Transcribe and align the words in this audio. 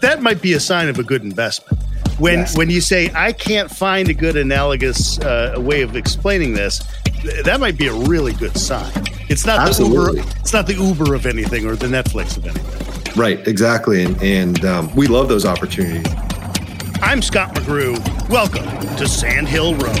that 0.00 0.22
might 0.22 0.40
be 0.42 0.52
a 0.54 0.60
sign 0.60 0.88
of 0.88 0.98
a 0.98 1.02
good 1.02 1.22
investment. 1.22 1.82
When 2.18 2.40
Yes. 2.40 2.56
when 2.56 2.68
you 2.70 2.80
say 2.80 3.10
I 3.14 3.32
can't 3.32 3.70
find 3.70 4.08
a 4.08 4.14
good 4.14 4.36
analogous 4.36 5.18
uh, 5.20 5.54
way 5.58 5.82
of 5.82 5.94
explaining 5.96 6.54
this, 6.54 6.82
th- 7.22 7.44
that 7.44 7.60
might 7.60 7.76
be 7.78 7.86
a 7.86 7.92
really 7.94 8.32
good 8.32 8.56
sign. 8.56 8.90
It's 9.28 9.46
not 9.46 9.60
Absolutely. 9.60 10.20
the 10.22 10.26
Uber. 10.26 10.38
It's 10.40 10.52
not 10.52 10.66
the 10.66 10.74
Uber 10.74 11.14
of 11.14 11.26
anything 11.26 11.66
or 11.66 11.76
the 11.76 11.86
Netflix 11.86 12.36
of 12.36 12.44
anything. 12.46 13.14
Right, 13.14 13.46
exactly. 13.46 14.02
And, 14.04 14.20
and 14.22 14.64
um, 14.64 14.94
we 14.96 15.06
love 15.06 15.28
those 15.28 15.44
opportunities. 15.44 16.12
I'm 17.02 17.22
Scott 17.22 17.54
McGrew. 17.54 17.96
Welcome 18.28 18.64
to 18.96 19.06
Sand 19.06 19.46
Hill 19.48 19.74
Road. 19.76 20.00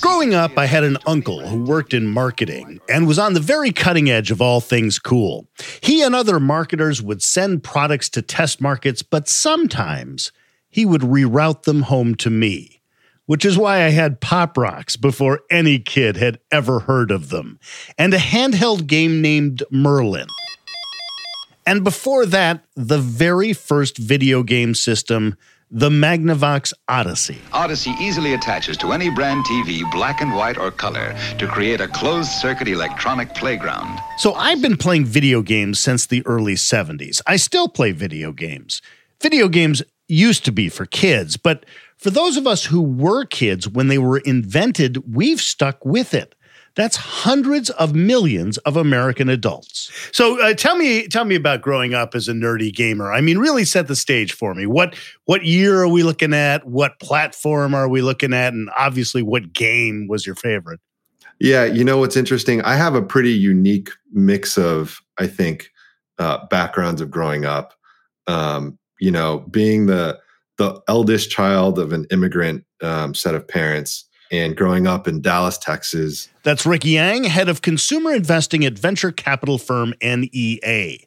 Growing 0.00 0.34
up, 0.34 0.56
I 0.56 0.64
had 0.66 0.84
an 0.84 0.96
uncle 1.06 1.46
who 1.46 1.62
worked 1.64 1.92
in 1.92 2.06
marketing 2.06 2.80
and 2.88 3.06
was 3.06 3.18
on 3.18 3.34
the 3.34 3.40
very 3.40 3.72
cutting 3.72 4.08
edge 4.08 4.30
of 4.30 4.40
all 4.40 4.60
things 4.60 4.98
cool. 4.98 5.46
He 5.82 6.02
and 6.02 6.14
other 6.14 6.40
marketers 6.40 7.02
would 7.02 7.22
send 7.22 7.62
products 7.62 8.08
to 8.10 8.22
test 8.22 8.60
markets, 8.60 9.02
but 9.02 9.28
sometimes 9.28 10.32
he 10.70 10.86
would 10.86 11.02
reroute 11.02 11.64
them 11.64 11.82
home 11.82 12.14
to 12.16 12.30
me, 12.30 12.80
which 13.26 13.44
is 13.44 13.58
why 13.58 13.84
I 13.84 13.90
had 13.90 14.20
Pop 14.20 14.56
Rocks 14.56 14.96
before 14.96 15.40
any 15.50 15.78
kid 15.78 16.16
had 16.16 16.38
ever 16.50 16.80
heard 16.80 17.10
of 17.10 17.28
them, 17.28 17.58
and 17.98 18.14
a 18.14 18.18
handheld 18.18 18.86
game 18.86 19.20
named 19.20 19.62
Merlin. 19.70 20.28
And 21.66 21.82
before 21.82 22.24
that, 22.26 22.64
the 22.76 22.98
very 22.98 23.52
first 23.52 23.98
video 23.98 24.42
game 24.42 24.74
system, 24.74 25.36
the 25.70 25.90
Magnavox 25.90 26.72
Odyssey. 26.88 27.38
Odyssey 27.52 27.92
easily 28.00 28.34
attaches 28.34 28.76
to 28.78 28.92
any 28.92 29.10
brand 29.10 29.44
TV, 29.46 29.82
black 29.90 30.20
and 30.20 30.34
white 30.34 30.58
or 30.58 30.70
color, 30.70 31.16
to 31.38 31.46
create 31.48 31.80
a 31.80 31.88
closed 31.88 32.30
circuit 32.30 32.68
electronic 32.68 33.34
playground. 33.34 33.98
So 34.18 34.34
I've 34.34 34.62
been 34.62 34.76
playing 34.76 35.06
video 35.06 35.42
games 35.42 35.80
since 35.80 36.06
the 36.06 36.24
early 36.24 36.54
70s. 36.54 37.20
I 37.26 37.36
still 37.36 37.68
play 37.68 37.90
video 37.90 38.30
games. 38.30 38.80
Video 39.20 39.48
games 39.48 39.82
used 40.06 40.44
to 40.44 40.52
be 40.52 40.68
for 40.68 40.86
kids, 40.86 41.36
but 41.36 41.66
for 41.96 42.10
those 42.10 42.36
of 42.36 42.46
us 42.46 42.66
who 42.66 42.80
were 42.80 43.24
kids 43.24 43.66
when 43.68 43.88
they 43.88 43.98
were 43.98 44.18
invented, 44.18 45.12
we've 45.12 45.40
stuck 45.40 45.84
with 45.84 46.14
it. 46.14 46.35
That's 46.76 46.96
hundreds 46.96 47.70
of 47.70 47.94
millions 47.94 48.58
of 48.58 48.76
American 48.76 49.28
adults. 49.28 49.90
So 50.12 50.40
uh, 50.42 50.54
tell 50.54 50.76
me, 50.76 51.08
tell 51.08 51.24
me 51.24 51.34
about 51.34 51.62
growing 51.62 51.94
up 51.94 52.14
as 52.14 52.28
a 52.28 52.32
nerdy 52.32 52.72
gamer. 52.72 53.12
I 53.12 53.20
mean, 53.20 53.38
really 53.38 53.64
set 53.64 53.88
the 53.88 53.96
stage 53.96 54.32
for 54.32 54.54
me. 54.54 54.66
What 54.66 54.94
what 55.24 55.44
year 55.44 55.80
are 55.80 55.88
we 55.88 56.02
looking 56.02 56.34
at? 56.34 56.66
What 56.66 57.00
platform 57.00 57.74
are 57.74 57.88
we 57.88 58.02
looking 58.02 58.32
at? 58.32 58.52
And 58.52 58.70
obviously, 58.76 59.22
what 59.22 59.52
game 59.52 60.06
was 60.06 60.26
your 60.26 60.36
favorite? 60.36 60.80
Yeah, 61.38 61.64
you 61.64 61.84
know 61.84 61.98
what's 61.98 62.16
interesting? 62.16 62.62
I 62.62 62.76
have 62.76 62.94
a 62.94 63.02
pretty 63.02 63.32
unique 63.32 63.90
mix 64.12 64.56
of, 64.56 65.02
I 65.18 65.26
think, 65.26 65.70
uh, 66.18 66.46
backgrounds 66.46 67.00
of 67.00 67.10
growing 67.10 67.44
up. 67.44 67.74
Um, 68.26 68.78
you 69.00 69.10
know, 69.10 69.40
being 69.50 69.86
the 69.86 70.18
the 70.58 70.80
eldest 70.88 71.30
child 71.30 71.78
of 71.78 71.92
an 71.92 72.06
immigrant 72.10 72.64
um, 72.82 73.14
set 73.14 73.34
of 73.34 73.46
parents, 73.46 74.04
and 74.32 74.56
growing 74.56 74.86
up 74.86 75.06
in 75.06 75.20
Dallas, 75.20 75.58
Texas. 75.58 76.28
That's 76.46 76.64
Rick 76.64 76.84
Yang, 76.84 77.24
head 77.24 77.48
of 77.48 77.60
consumer 77.60 78.14
investing 78.14 78.64
at 78.64 78.78
venture 78.78 79.10
capital 79.10 79.58
firm 79.58 79.94
NEA. 80.00 80.98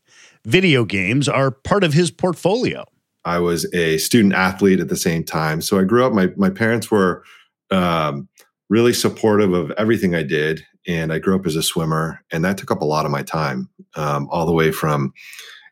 Video 0.44 0.84
games 0.84 1.30
are 1.30 1.50
part 1.50 1.86
of 1.86 1.94
his 1.94 2.12
portfolio. 2.12 2.84
I 3.24 3.40
was 3.40 3.66
a 3.74 4.00
student 4.00 4.34
athlete 4.34 4.82
at 4.82 4.90
the 4.90 4.98
same 4.98 5.24
time, 5.24 5.62
so 5.62 5.80
I 5.80 5.86
grew 5.86 6.06
up. 6.06 6.12
My 6.12 6.28
my 6.36 6.50
parents 6.50 6.92
were 6.92 7.24
um, 7.72 8.28
really 8.68 8.92
supportive 8.92 9.54
of 9.54 9.72
everything 9.78 10.14
I 10.14 10.24
did, 10.24 10.62
and 10.86 11.14
I 11.14 11.20
grew 11.20 11.38
up 11.38 11.48
as 11.48 11.56
a 11.56 11.64
swimmer, 11.64 12.22
and 12.34 12.44
that 12.44 12.58
took 12.58 12.70
up 12.70 12.82
a 12.82 12.86
lot 12.86 13.06
of 13.06 13.12
my 13.12 13.24
time, 13.24 13.70
um, 13.96 14.28
all 14.30 14.46
the 14.46 14.52
way 14.52 14.74
from 14.74 15.14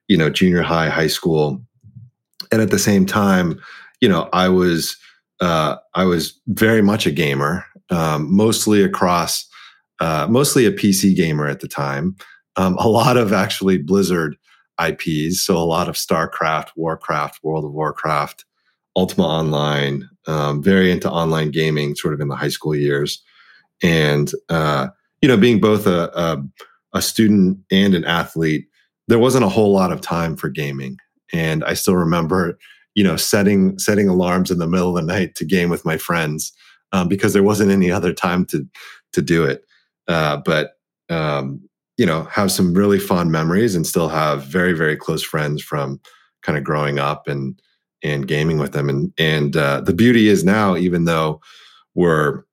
you 0.07 0.16
know 0.16 0.29
junior 0.29 0.61
high, 0.61 0.88
high 0.88 1.07
school, 1.07 1.61
and 2.53 2.61
at 2.61 2.72
the 2.72 2.79
same 2.79 3.05
time, 3.05 3.59
you 3.99 4.07
know, 4.07 4.29
I 4.31 4.47
was 4.47 4.95
uh, 5.41 5.75
I 5.94 6.05
was 6.05 6.39
very 6.47 6.81
much 6.81 7.05
a 7.05 7.11
gamer, 7.11 7.66
um, 7.89 8.34
mostly 8.34 8.81
across, 8.81 9.47
uh, 10.00 10.28
mostly 10.30 10.66
a 10.66 10.72
PC 10.72 11.16
gamer 11.16 11.47
at 11.47 11.59
the 11.59 11.68
time. 11.68 12.16
Um, 12.56 12.75
a 12.78 12.88
lot 12.88 13.18
of 13.18 13.34
actually 13.34 13.78
Blizzard 13.78 14.35
IPs, 14.84 15.41
so 15.41 15.58
a 15.58 15.59
lot 15.59 15.90
of 15.90 15.96
StarCraft, 15.96 16.69
Warcraft, 16.75 17.40
World 17.44 17.66
of 17.66 17.72
Warcraft, 17.72 18.46
Ultima 18.96 19.25
Online. 19.25 20.09
Um, 20.28 20.62
very 20.62 20.91
into 20.91 21.09
online 21.09 21.52
gaming, 21.52 21.96
sort 21.96 22.13
of 22.13 22.19
in 22.19 22.28
the 22.28 22.35
high 22.35 22.50
school 22.50 22.75
years, 22.75 23.24
and 23.81 24.31
uh, 24.50 24.88
you 25.22 25.28
know, 25.28 25.38
being 25.38 25.59
both 25.59 25.88
a, 25.88 26.09
a 26.14 26.44
a 26.94 27.02
student 27.02 27.59
and 27.72 27.94
an 27.94 28.06
athlete, 28.06 28.68
there 29.08 29.19
wasn't 29.19 29.46
a 29.46 29.50
whole 29.50 29.72
lot 29.72 29.91
of 29.91 30.02
time 30.02 30.35
for 30.35 30.50
gaming, 30.50 30.97
and 31.31 31.64
I 31.64 31.75
still 31.75 31.96
remember 31.96 32.58
you 32.97 33.03
know 33.03 33.16
setting 33.16 33.78
setting 33.79 34.09
alarms 34.09 34.52
in 34.52 34.58
the 34.58 34.68
middle 34.68 34.90
of 34.90 34.96
the 34.96 35.14
night 35.14 35.35
to 35.35 35.46
game 35.46 35.69
with 35.69 35.85
my 35.85 35.97
friends 35.97 36.52
um, 36.91 37.08
because 37.08 37.31
there 37.31 37.44
wasn't 37.44 37.72
any 37.72 37.91
other 37.91 38.12
time 38.12 38.44
to 38.47 38.68
to 39.14 39.22
do 39.22 39.46
it 39.46 39.64
uh, 40.07 40.38
but 40.38 40.73
um, 41.09 41.62
you 41.97 42.06
know 42.06 42.23
have 42.23 42.51
some 42.51 42.73
really 42.73 43.00
fond 43.00 43.31
memories 43.31 43.75
and 43.75 43.85
still 43.85 44.09
have 44.09 44.44
very 44.44 44.73
very 44.73 44.95
close 44.95 45.23
friends 45.23 45.62
from 45.62 46.00
kind 46.41 46.57
of 46.57 46.63
growing 46.63 47.00
up 47.00 47.28
and 47.28 47.59
and 48.03 48.28
gaming 48.28 48.57
with 48.57 48.73
them 48.73 48.90
and 48.90 49.13
and 49.17 49.57
uh, 49.57 49.81
the 49.81 49.94
beauty 49.94 50.28
is 50.28 50.44
now 50.44 50.75
even 50.75 51.06
though 51.06 51.41
we're 51.96 52.44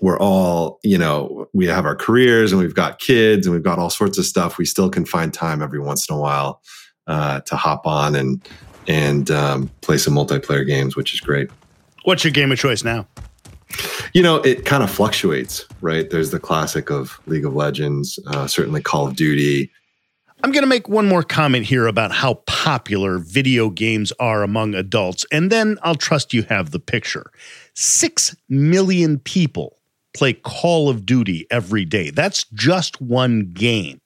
we're 0.00 0.18
all 0.18 0.78
you 0.82 0.98
know 0.98 1.46
we 1.52 1.66
have 1.66 1.86
our 1.86 1.96
careers 1.96 2.52
and 2.52 2.60
we've 2.60 2.74
got 2.74 2.98
kids 2.98 3.46
and 3.46 3.54
we've 3.54 3.64
got 3.64 3.78
all 3.78 3.90
sorts 3.90 4.18
of 4.18 4.24
stuff 4.24 4.58
we 4.58 4.64
still 4.64 4.90
can 4.90 5.04
find 5.04 5.32
time 5.32 5.62
every 5.62 5.80
once 5.80 6.08
in 6.08 6.14
a 6.14 6.18
while 6.18 6.60
uh, 7.06 7.40
to 7.40 7.56
hop 7.56 7.86
on 7.86 8.14
and 8.14 8.46
and 8.86 9.30
um, 9.30 9.70
play 9.80 9.96
some 9.96 10.14
multiplayer 10.14 10.66
games, 10.66 10.96
which 10.96 11.14
is 11.14 11.20
great. 11.20 11.50
What's 12.04 12.24
your 12.24 12.32
game 12.32 12.52
of 12.52 12.58
choice 12.58 12.84
now? 12.84 13.06
You 14.12 14.22
know, 14.22 14.36
it 14.36 14.64
kind 14.64 14.82
of 14.82 14.90
fluctuates, 14.90 15.66
right? 15.80 16.08
There's 16.08 16.30
the 16.30 16.40
classic 16.40 16.90
of 16.90 17.20
League 17.26 17.44
of 17.44 17.54
Legends, 17.54 18.18
uh, 18.28 18.46
certainly 18.46 18.80
Call 18.80 19.08
of 19.08 19.16
Duty. 19.16 19.70
I'm 20.42 20.52
going 20.52 20.62
to 20.62 20.68
make 20.68 20.88
one 20.88 21.08
more 21.08 21.22
comment 21.22 21.64
here 21.64 21.86
about 21.86 22.12
how 22.12 22.34
popular 22.46 23.18
video 23.18 23.70
games 23.70 24.12
are 24.20 24.42
among 24.42 24.74
adults, 24.74 25.24
and 25.32 25.50
then 25.50 25.78
I'll 25.82 25.94
trust 25.94 26.34
you 26.34 26.42
have 26.44 26.70
the 26.70 26.78
picture. 26.78 27.30
Six 27.74 28.36
million 28.48 29.18
people 29.18 29.78
play 30.14 30.34
Call 30.34 30.88
of 30.88 31.06
Duty 31.06 31.46
every 31.50 31.84
day. 31.84 32.10
That's 32.10 32.44
just 32.54 33.00
one 33.00 33.50
game. 33.52 34.00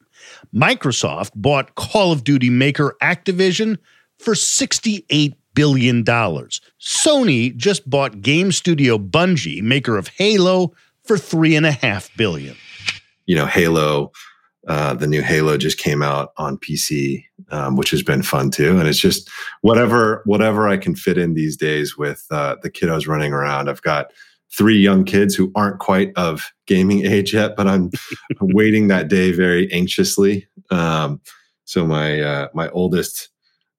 Microsoft 0.55 1.33
bought 1.35 1.75
Call 1.75 2.13
of 2.13 2.25
Duty 2.25 2.51
maker 2.51 2.97
Activision 3.03 3.77
for 4.19 4.35
$68 4.35 5.35
billion. 5.59 6.03
dollars. 6.03 6.61
Sony 6.81 7.55
just 7.57 7.89
bought 7.89 8.23
game 8.23 8.53
studio 8.53 8.99
Bungie, 8.99 9.63
maker 9.63 9.97
of 9.97 10.09
Halo, 10.09 10.73
for 11.05 11.17
3.5 11.17 12.17
billion. 12.17 12.57
You 13.27 13.35
know, 13.35 13.47
Halo, 13.47 14.13
uh, 14.69 14.95
the 14.95 15.07
new 15.07 15.23
Halo 15.23 15.57
just 15.57 15.79
came 15.79 16.03
out 16.03 16.33
on 16.37 16.59
PC, 16.59 17.25
um, 17.51 17.77
which 17.77 17.91
has 17.91 18.03
been 18.03 18.23
fun 18.23 18.51
too. 18.51 18.79
And 18.79 18.89
it's 18.89 18.99
just 18.99 19.29
whatever 19.63 20.23
whatever 20.27 20.69
I 20.69 20.77
can 20.77 20.95
fit 20.95 21.19
in 21.19 21.35
these 21.35 21.57
days 21.57 21.97
with 21.97 22.25
uh, 22.31 22.57
the 22.63 22.71
kiddos 22.71 23.09
running 23.09 23.33
around. 23.33 23.69
I've 23.69 23.83
got 23.83 24.13
three 24.57 24.79
young 24.79 25.05
kids 25.05 25.35
who 25.35 25.51
aren't 25.55 25.81
quite 25.81 26.13
of 26.17 26.53
gaming 26.67 27.05
age 27.15 27.35
yet, 27.35 27.57
but 27.57 27.67
I'm 27.67 27.91
waiting 28.41 28.89
that 28.89 29.09
day 29.09 29.33
very 29.33 29.71
anxiously. 29.73 30.47
Um, 30.71 31.21
so 31.65 31.87
my 31.87 32.21
uh, 32.21 32.49
my 32.55 32.69
oldest 32.71 33.31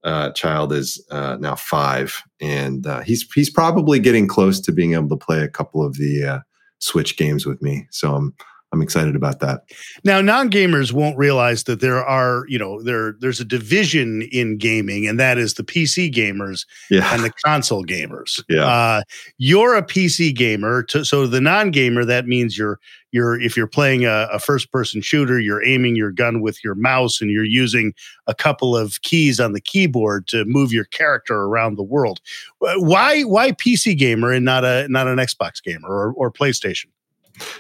uh, 0.04 0.32
child 0.32 0.72
is 0.74 1.04
uh, 1.12 1.38
now 1.40 1.56
five, 1.56 2.24
and 2.40 2.86
uh, 2.88 3.02
he's 3.02 3.30
he's 3.34 3.50
probably 3.50 4.00
getting 4.00 4.28
close 4.28 4.60
to 4.62 4.72
being 4.72 4.94
able 4.94 5.10
to 5.10 5.18
play 5.18 5.42
a 5.42 5.50
couple 5.50 5.86
of 5.86 5.96
the 5.98 6.26
uh, 6.26 6.40
Switch 6.80 7.18
games 7.18 7.46
with 7.46 7.62
me. 7.62 7.88
So 7.92 8.16
I'm 8.16 8.34
I'm 8.72 8.84
excited 8.84 9.16
about 9.16 9.40
that. 9.40 9.64
Now, 10.04 10.22
non-gamers 10.22 10.94
won't 10.94 11.18
realize 11.18 11.64
that 11.64 11.82
there 11.82 12.06
are, 12.06 12.46
you 12.48 12.60
know, 12.60 12.84
there 12.84 13.16
there's 13.20 13.40
a 13.40 13.46
division 13.46 14.22
in 14.32 14.58
gaming, 14.58 15.08
and 15.08 15.20
that 15.20 15.40
is 15.40 15.56
the 15.56 15.64
PC 15.64 16.14
gamers 16.14 16.68
Yeah, 16.92 17.12
and 17.12 17.24
the 17.24 17.32
console 17.46 17.84
gamers. 17.84 18.44
Yeah. 18.48 18.66
Uh, 18.66 19.02
you're 19.40 19.76
a 19.76 19.82
PC 19.82 20.36
gamer, 20.36 20.84
to, 20.84 21.04
so 21.04 21.26
the 21.26 21.42
non-gamer 21.42 22.06
that 22.06 22.28
means 22.28 22.60
you're 22.60 22.80
you're 23.12 23.42
if 23.42 23.58
you're 23.58 23.66
playing 23.66 24.06
a, 24.06 24.28
a 24.32 24.38
first-person 24.38 25.02
shooter, 25.02 25.40
you're 25.40 25.66
aiming 25.66 25.96
your 25.96 26.12
gun 26.12 26.42
with 26.42 26.64
your 26.64 26.76
mouse 26.76 27.22
and 27.22 27.32
you're 27.32 27.44
using 27.44 27.94
a 28.28 28.36
couple 28.36 28.78
of 28.78 29.02
keys 29.02 29.40
on 29.40 29.54
the 29.54 29.62
keyboard 29.62 30.28
to 30.28 30.46
move 30.46 30.72
your 30.72 30.86
character 30.86 31.36
around 31.36 31.76
the 31.76 31.84
world. 31.84 32.20
Why 32.60 33.24
why 33.24 33.52
PC 33.54 33.98
gamer 33.98 34.32
and 34.32 34.46
not 34.46 34.64
a 34.64 34.88
not 34.90 35.08
an 35.08 35.18
Xbox 35.18 35.64
gamer 35.64 35.90
or, 35.90 36.14
or 36.14 36.32
PlayStation? 36.32 36.86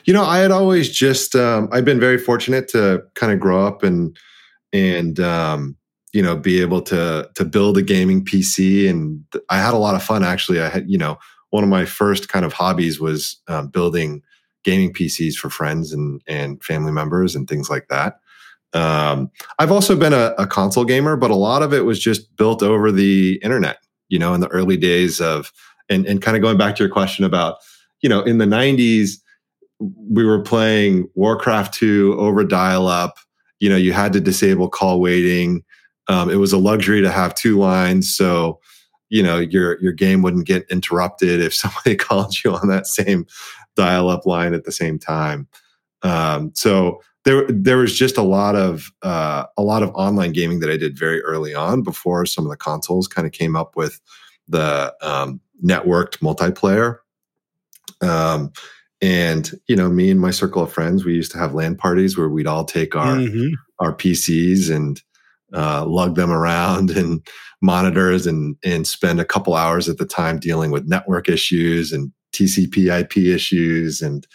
You 0.05 0.13
know, 0.13 0.23
I 0.23 0.39
had 0.39 0.51
always 0.51 0.89
just 0.89 1.35
um, 1.35 1.69
I've 1.71 1.85
been 1.85 1.99
very 1.99 2.17
fortunate 2.17 2.67
to 2.69 3.03
kind 3.15 3.31
of 3.31 3.39
grow 3.39 3.65
up 3.65 3.83
and 3.83 4.17
and 4.73 5.19
um, 5.19 5.75
you 6.13 6.21
know 6.21 6.35
be 6.35 6.61
able 6.61 6.81
to 6.83 7.29
to 7.35 7.45
build 7.45 7.77
a 7.77 7.81
gaming 7.81 8.23
PC, 8.23 8.89
and 8.89 9.23
I 9.49 9.57
had 9.57 9.73
a 9.73 9.77
lot 9.77 9.95
of 9.95 10.03
fun. 10.03 10.23
Actually, 10.23 10.61
I 10.61 10.69
had 10.69 10.89
you 10.89 10.97
know 10.97 11.17
one 11.49 11.63
of 11.63 11.69
my 11.69 11.85
first 11.85 12.29
kind 12.29 12.45
of 12.45 12.53
hobbies 12.53 12.99
was 12.99 13.41
um, 13.47 13.67
building 13.67 14.21
gaming 14.63 14.93
PCs 14.93 15.35
for 15.35 15.49
friends 15.49 15.93
and 15.93 16.21
and 16.27 16.63
family 16.63 16.91
members 16.91 17.35
and 17.35 17.47
things 17.47 17.69
like 17.69 17.87
that. 17.89 18.19
Um, 18.73 19.31
I've 19.57 19.71
also 19.71 19.95
been 19.95 20.13
a, 20.13 20.35
a 20.37 20.45
console 20.45 20.85
gamer, 20.85 21.15
but 21.15 21.31
a 21.31 21.35
lot 21.35 21.63
of 21.63 21.73
it 21.73 21.85
was 21.85 21.99
just 21.99 22.35
built 22.35 22.61
over 22.61 22.91
the 22.91 23.39
internet. 23.43 23.79
You 24.09 24.19
know, 24.19 24.33
in 24.33 24.41
the 24.41 24.47
early 24.47 24.77
days 24.77 25.21
of 25.21 25.51
and 25.89 26.05
and 26.05 26.21
kind 26.21 26.37
of 26.37 26.43
going 26.43 26.57
back 26.57 26.75
to 26.75 26.83
your 26.83 26.91
question 26.91 27.25
about 27.25 27.57
you 28.01 28.09
know 28.09 28.21
in 28.21 28.37
the 28.37 28.45
'90s 28.45 29.17
we 29.79 30.25
were 30.25 30.41
playing 30.41 31.09
Warcraft 31.15 31.73
2 31.73 32.15
over 32.19 32.43
dial 32.43 32.87
up. 32.87 33.17
You 33.59 33.69
know, 33.69 33.77
you 33.77 33.93
had 33.93 34.13
to 34.13 34.21
disable 34.21 34.69
call 34.69 34.99
waiting. 34.99 35.63
Um, 36.07 36.29
it 36.29 36.35
was 36.35 36.53
a 36.53 36.57
luxury 36.57 37.01
to 37.01 37.11
have 37.11 37.35
two 37.35 37.57
lines. 37.57 38.15
So, 38.15 38.59
you 39.09 39.23
know, 39.23 39.37
your 39.37 39.81
your 39.81 39.93
game 39.93 40.21
wouldn't 40.21 40.47
get 40.47 40.65
interrupted 40.69 41.41
if 41.41 41.53
somebody 41.53 41.95
called 41.95 42.35
you 42.43 42.53
on 42.53 42.67
that 42.67 42.87
same 42.87 43.25
dial 43.75 44.09
up 44.09 44.25
line 44.25 44.53
at 44.53 44.65
the 44.65 44.71
same 44.71 44.99
time. 44.99 45.47
Um, 46.01 46.51
so 46.55 47.01
there 47.25 47.45
there 47.47 47.77
was 47.77 47.97
just 47.97 48.17
a 48.17 48.23
lot 48.23 48.55
of 48.55 48.91
uh, 49.01 49.45
a 49.57 49.61
lot 49.61 49.83
of 49.83 49.89
online 49.93 50.31
gaming 50.31 50.59
that 50.61 50.69
I 50.69 50.77
did 50.77 50.97
very 50.97 51.21
early 51.21 51.53
on 51.53 51.83
before 51.83 52.25
some 52.25 52.45
of 52.45 52.49
the 52.49 52.57
consoles 52.57 53.07
kind 53.07 53.27
of 53.27 53.33
came 53.33 53.55
up 53.55 53.75
with 53.75 53.99
the 54.47 54.93
um, 55.01 55.41
networked 55.63 56.19
multiplayer. 56.19 56.97
Um, 58.01 58.51
and 59.01 59.51
you 59.67 59.75
know, 59.75 59.89
me 59.89 60.11
and 60.11 60.19
my 60.19 60.31
circle 60.31 60.63
of 60.63 60.71
friends, 60.73 61.05
we 61.05 61.13
used 61.15 61.31
to 61.31 61.37
have 61.37 61.53
LAN 61.53 61.75
parties 61.75 62.17
where 62.17 62.29
we'd 62.29 62.47
all 62.47 62.65
take 62.65 62.95
our 62.95 63.17
Mhm. 63.17 63.51
our 63.79 63.93
PCs 63.95 64.69
and 64.73 65.01
uh, 65.53 65.85
lug 65.85 66.15
them 66.15 66.31
around 66.31 66.89
and 66.97 67.25
monitors 67.61 68.27
and 68.27 68.55
and 68.63 68.87
spend 68.87 69.19
a 69.19 69.25
couple 69.25 69.53
hours 69.55 69.89
at 69.89 69.97
the 69.97 70.05
time 70.05 70.39
dealing 70.39 70.71
with 70.71 70.87
network 70.87 71.27
issues 71.29 71.91
and 71.91 72.11
TCP/IP 72.33 73.17
issues 73.17 74.01
and 74.01 74.27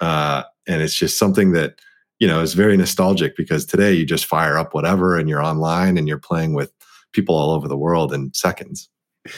uh, 0.00 0.42
and 0.66 0.82
it's 0.82 0.94
just 0.94 1.18
something 1.18 1.52
that 1.52 1.80
you 2.18 2.26
know 2.28 2.40
is 2.40 2.54
very 2.54 2.76
nostalgic 2.76 3.36
because 3.36 3.64
today 3.64 3.92
you 3.92 4.04
just 4.04 4.26
fire 4.26 4.58
up 4.58 4.74
whatever 4.74 5.16
and 5.16 5.28
you're 5.28 5.42
online 5.42 5.96
and 5.96 6.06
you're 6.08 6.18
playing 6.18 6.52
with 6.54 6.72
people 7.12 7.34
all 7.34 7.50
over 7.52 7.66
the 7.68 7.76
world 7.76 8.12
in 8.12 8.32
seconds. 8.34 8.88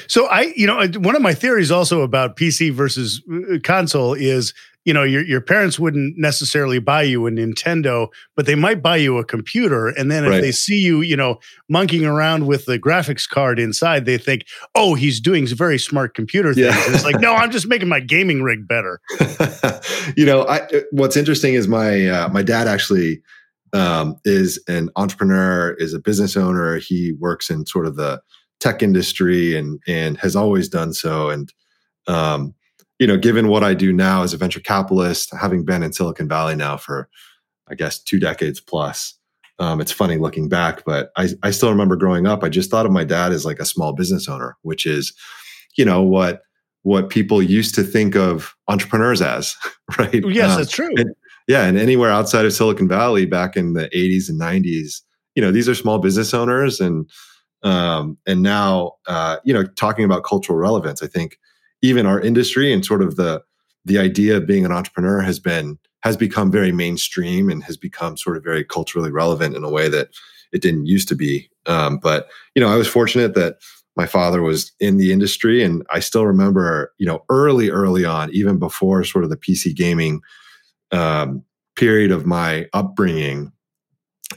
So 0.09 0.27
I, 0.27 0.53
you 0.57 0.67
know, 0.67 0.87
one 1.01 1.17
of 1.17 1.23
my 1.23 1.35
theories 1.35 1.71
also 1.71 2.03
about 2.03 2.37
PC 2.37 2.73
versus 2.73 3.23
uh, 3.33 3.59
console 3.65 4.15
is, 4.15 4.53
you 4.85 4.95
know, 4.95 5.03
your 5.03 5.23
your 5.25 5.41
parents 5.41 5.79
wouldn't 5.79 6.17
necessarily 6.17 6.79
buy 6.79 7.03
you 7.03 7.27
a 7.27 7.31
Nintendo, 7.31 8.09
but 8.35 8.47
they 8.47 8.55
might 8.55 8.83
buy 8.83 8.97
you 8.97 9.19
a 9.19 9.25
computer, 9.25 9.89
and 9.89 10.11
then 10.11 10.25
if 10.25 10.31
Right. 10.31 10.41
they 10.41 10.53
see 10.53 10.81
you, 10.81 11.03
you 11.03 11.17
know, 11.17 11.39
monkeying 11.69 12.07
around 12.07 12.47
with 12.47 12.65
the 12.65 12.79
graphics 12.79 13.29
card 13.29 13.59
inside, 13.59 14.07
they 14.07 14.17
think, 14.17 14.47
oh, 14.75 14.95
he's 14.95 15.21
doing 15.21 15.47
very 15.47 15.79
smart 15.79 16.15
computer 16.15 16.55
things. 16.55 16.75
Yeah. 16.75 16.95
It's 16.95 17.05
like, 17.05 17.21
no, 17.21 17.35
I'm 17.35 17.51
just 17.51 17.69
making 17.69 17.89
my 17.89 18.01
gaming 18.01 18.43
rig 18.43 18.67
better. 18.67 19.01
you 20.17 20.25
know, 20.25 20.47
I, 20.49 20.67
what's 20.93 21.17
interesting 21.17 21.55
is 21.55 21.69
my 21.69 22.07
uh, 22.07 22.29
my 22.31 22.43
dad 22.43 22.67
actually 22.67 23.21
um, 23.73 24.17
is 24.25 24.63
an 24.67 24.89
entrepreneur, 24.97 25.75
is 25.79 25.93
a 25.93 25.99
business 26.01 26.37
owner. 26.37 26.79
He 26.79 27.13
works 27.19 27.51
in 27.51 27.67
sort 27.67 27.87
of 27.87 27.97
the 27.97 28.21
tech 28.61 28.83
industry 28.83 29.57
and 29.57 29.79
and 29.87 30.17
has 30.19 30.35
always 30.35 30.69
done 30.69 30.93
so. 30.95 31.29
And 31.29 31.53
um, 32.07 32.55
you 33.01 33.07
know, 33.09 33.17
given 33.17 33.49
what 33.49 33.65
I 33.65 33.75
do 33.75 33.93
now 33.93 34.23
as 34.23 34.33
a 34.33 34.37
venture 34.37 34.61
capitalist, 34.61 35.35
having 35.35 35.65
been 35.65 35.83
in 35.83 35.93
Silicon 35.93 36.29
Valley 36.29 36.55
now 36.55 36.77
for 36.77 37.09
I 37.69 37.75
guess 37.75 37.99
two 38.01 38.21
decades 38.21 38.61
plus. 38.61 39.15
Um, 39.59 39.81
it's 39.81 39.93
funny 39.93 40.17
looking 40.17 40.49
back, 40.49 40.85
but 40.85 41.11
I, 41.17 41.29
I 41.43 41.51
still 41.51 41.71
remember 41.71 41.95
growing 41.97 42.27
up. 42.27 42.43
I 42.43 42.49
just 42.49 42.71
thought 42.71 42.87
of 42.87 42.93
my 42.93 43.05
dad 43.05 43.33
as 43.33 43.45
like 43.45 43.59
a 43.59 43.65
small 43.67 43.93
business 43.93 44.29
owner, 44.29 44.57
which 44.63 44.87
is, 44.87 45.13
you 45.77 45.85
know, 45.85 46.03
what 46.03 46.43
what 46.83 47.11
people 47.11 47.43
used 47.43 47.75
to 47.75 47.83
think 47.83 48.17
of 48.17 48.55
entrepreneurs 48.69 49.21
as, 49.21 49.55
right? 49.99 50.25
Yes, 50.27 50.53
Um, 50.53 50.59
that's 50.59 50.71
true. 50.73 50.95
and- 50.97 51.15
yeah, 51.49 51.65
and 51.65 51.77
anywhere 51.79 52.11
outside 52.11 52.45
of 52.47 52.53
Silicon 52.53 52.87
Valley 52.89 53.27
back 53.27 53.57
in 53.57 53.73
the 53.73 53.89
80s 53.89 54.29
and 54.29 54.41
90s, 54.41 55.01
you 55.35 55.43
know, 55.43 55.51
these 55.51 55.69
are 55.69 55.75
small 55.75 55.99
business 55.99 56.33
owners 56.33 56.81
and 56.81 57.09
um 57.63 58.17
and 58.27 58.43
now 58.43 58.93
uh 59.07 59.37
you 59.45 59.53
know, 59.53 59.65
talking 59.65 60.05
about 60.05 60.25
cultural 60.25 60.59
relevance, 60.59 61.03
I 61.03 61.07
think 61.07 61.39
even 61.83 62.07
our 62.07 62.21
industry 62.21 62.73
and 62.73 62.85
sort 62.85 63.03
of 63.03 63.17
the 63.17 63.43
the 63.85 63.99
idea 63.99 64.37
of 64.37 64.47
being 64.47 64.65
an 64.65 64.73
entrepreneur 64.73 65.21
has 65.21 65.39
been 65.39 65.79
has 66.03 66.17
become 66.17 66.51
very 66.51 66.73
mainstream 66.73 67.51
and 67.51 67.63
has 67.65 67.77
become 67.77 68.17
sort 68.17 68.37
of 68.37 68.45
very 68.45 68.65
culturally 68.65 69.11
relevant 69.11 69.57
in 69.57 69.65
a 69.65 69.71
way 69.71 69.89
that 69.89 70.09
it 70.53 70.63
didn't 70.63 70.87
used 70.87 71.09
to 71.09 71.15
be. 71.15 71.49
Um, 71.67 71.99
but 71.99 72.29
you 72.55 72.63
know, 72.63 72.69
I 72.69 72.77
was 72.77 72.89
fortunate 72.89 73.35
that 73.35 73.59
my 73.97 74.07
father 74.07 74.41
was 74.41 74.73
in 74.81 74.97
the 74.97 75.13
industry, 75.13 75.63
and 75.63 75.85
I 75.91 76.01
still 76.01 76.27
remember, 76.27 76.93
you 76.99 77.07
know, 77.07 77.25
early, 77.29 77.71
early 77.71 78.05
on, 78.05 78.31
even 78.33 78.59
before 78.59 79.05
sort 79.05 79.25
of 79.25 79.31
the 79.31 79.37
PC 79.37 79.75
gaming 79.75 80.21
um, 80.93 81.45
period 81.77 82.11
of 82.11 82.25
my 82.25 82.67
upbringing, 82.73 83.53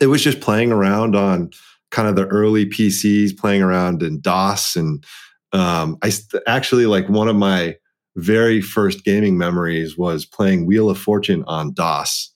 it 0.02 0.08
was 0.08 0.24
just 0.24 0.42
playing 0.42 0.72
around 0.72 1.16
on 1.16 1.52
kind 1.92 2.08
of 2.08 2.16
the 2.16 2.26
early 2.26 2.66
PCs, 2.66 3.38
playing 3.38 3.62
around 3.62 4.02
in 4.02 4.20
DOS, 4.20 4.76
and 4.76 5.06
um, 5.54 5.98
I 6.02 6.10
st- 6.10 6.44
actually 6.48 6.86
like 6.86 7.08
one 7.10 7.28
of 7.28 7.36
my 7.36 7.78
very 8.16 8.62
first 8.62 9.04
gaming 9.04 9.38
memories 9.38 9.98
was 9.98 10.26
playing 10.26 10.66
Wheel 10.66 10.90
of 10.90 10.98
Fortune 11.00 11.44
on 11.48 11.74
DOS. 11.74 12.32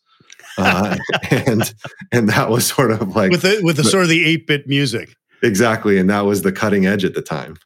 Uh, 0.57 0.97
and 1.31 1.73
and 2.11 2.29
that 2.29 2.49
was 2.49 2.65
sort 2.65 2.91
of 2.91 3.15
like 3.15 3.31
with 3.31 3.41
the 3.41 3.59
with 3.63 3.77
the 3.77 3.83
but- 3.83 3.91
sort 3.91 4.03
of 4.03 4.09
the 4.09 4.25
eight 4.25 4.47
bit 4.47 4.67
music. 4.67 5.15
exactly, 5.43 5.97
and 5.97 6.09
that 6.09 6.21
was 6.21 6.41
the 6.41 6.51
cutting 6.51 6.85
edge 6.85 7.03
at 7.05 7.13
the 7.13 7.21
time. 7.21 7.57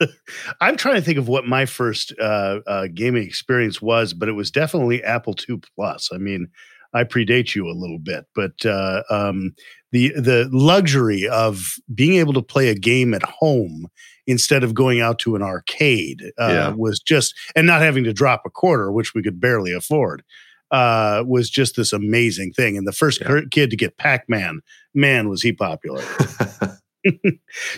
I'm 0.60 0.76
trying 0.76 0.94
to 0.94 1.02
think 1.02 1.18
of 1.18 1.26
what 1.26 1.46
my 1.46 1.66
first 1.66 2.12
uh, 2.20 2.60
uh, 2.66 2.86
gaming 2.94 3.24
experience 3.24 3.82
was, 3.82 4.14
but 4.14 4.28
it 4.28 4.32
was 4.32 4.50
definitely 4.50 5.02
Apple 5.02 5.34
II 5.48 5.60
Plus. 5.74 6.10
I 6.12 6.18
mean, 6.18 6.48
I 6.94 7.02
predate 7.02 7.56
you 7.56 7.66
a 7.66 7.74
little 7.74 7.98
bit, 7.98 8.24
but 8.34 8.64
uh, 8.64 9.02
um, 9.10 9.54
the 9.92 10.10
the 10.10 10.48
luxury 10.52 11.26
of 11.28 11.74
being 11.94 12.14
able 12.18 12.32
to 12.34 12.42
play 12.42 12.68
a 12.68 12.74
game 12.74 13.14
at 13.14 13.22
home 13.22 13.86
instead 14.26 14.62
of 14.62 14.74
going 14.74 15.00
out 15.00 15.18
to 15.20 15.34
an 15.36 15.42
arcade 15.42 16.22
uh, 16.38 16.48
Yeah. 16.52 16.68
was 16.70 17.00
just, 17.00 17.34
and 17.56 17.66
not 17.66 17.80
having 17.80 18.04
to 18.04 18.12
drop 18.12 18.42
a 18.44 18.50
quarter, 18.50 18.92
which 18.92 19.14
we 19.14 19.22
could 19.22 19.40
barely 19.40 19.72
afford, 19.72 20.22
uh, 20.70 21.24
was 21.26 21.48
just 21.48 21.76
this 21.76 21.94
amazing 21.94 22.52
thing. 22.52 22.76
And 22.76 22.86
the 22.86 22.92
first 22.92 23.20
Yeah. 23.22 23.40
kid 23.50 23.70
to 23.70 23.76
get 23.76 23.96
Pac 23.96 24.28
Man, 24.28 24.60
man, 24.94 25.30
was 25.30 25.40
he 25.42 25.52
popular. 25.52 26.02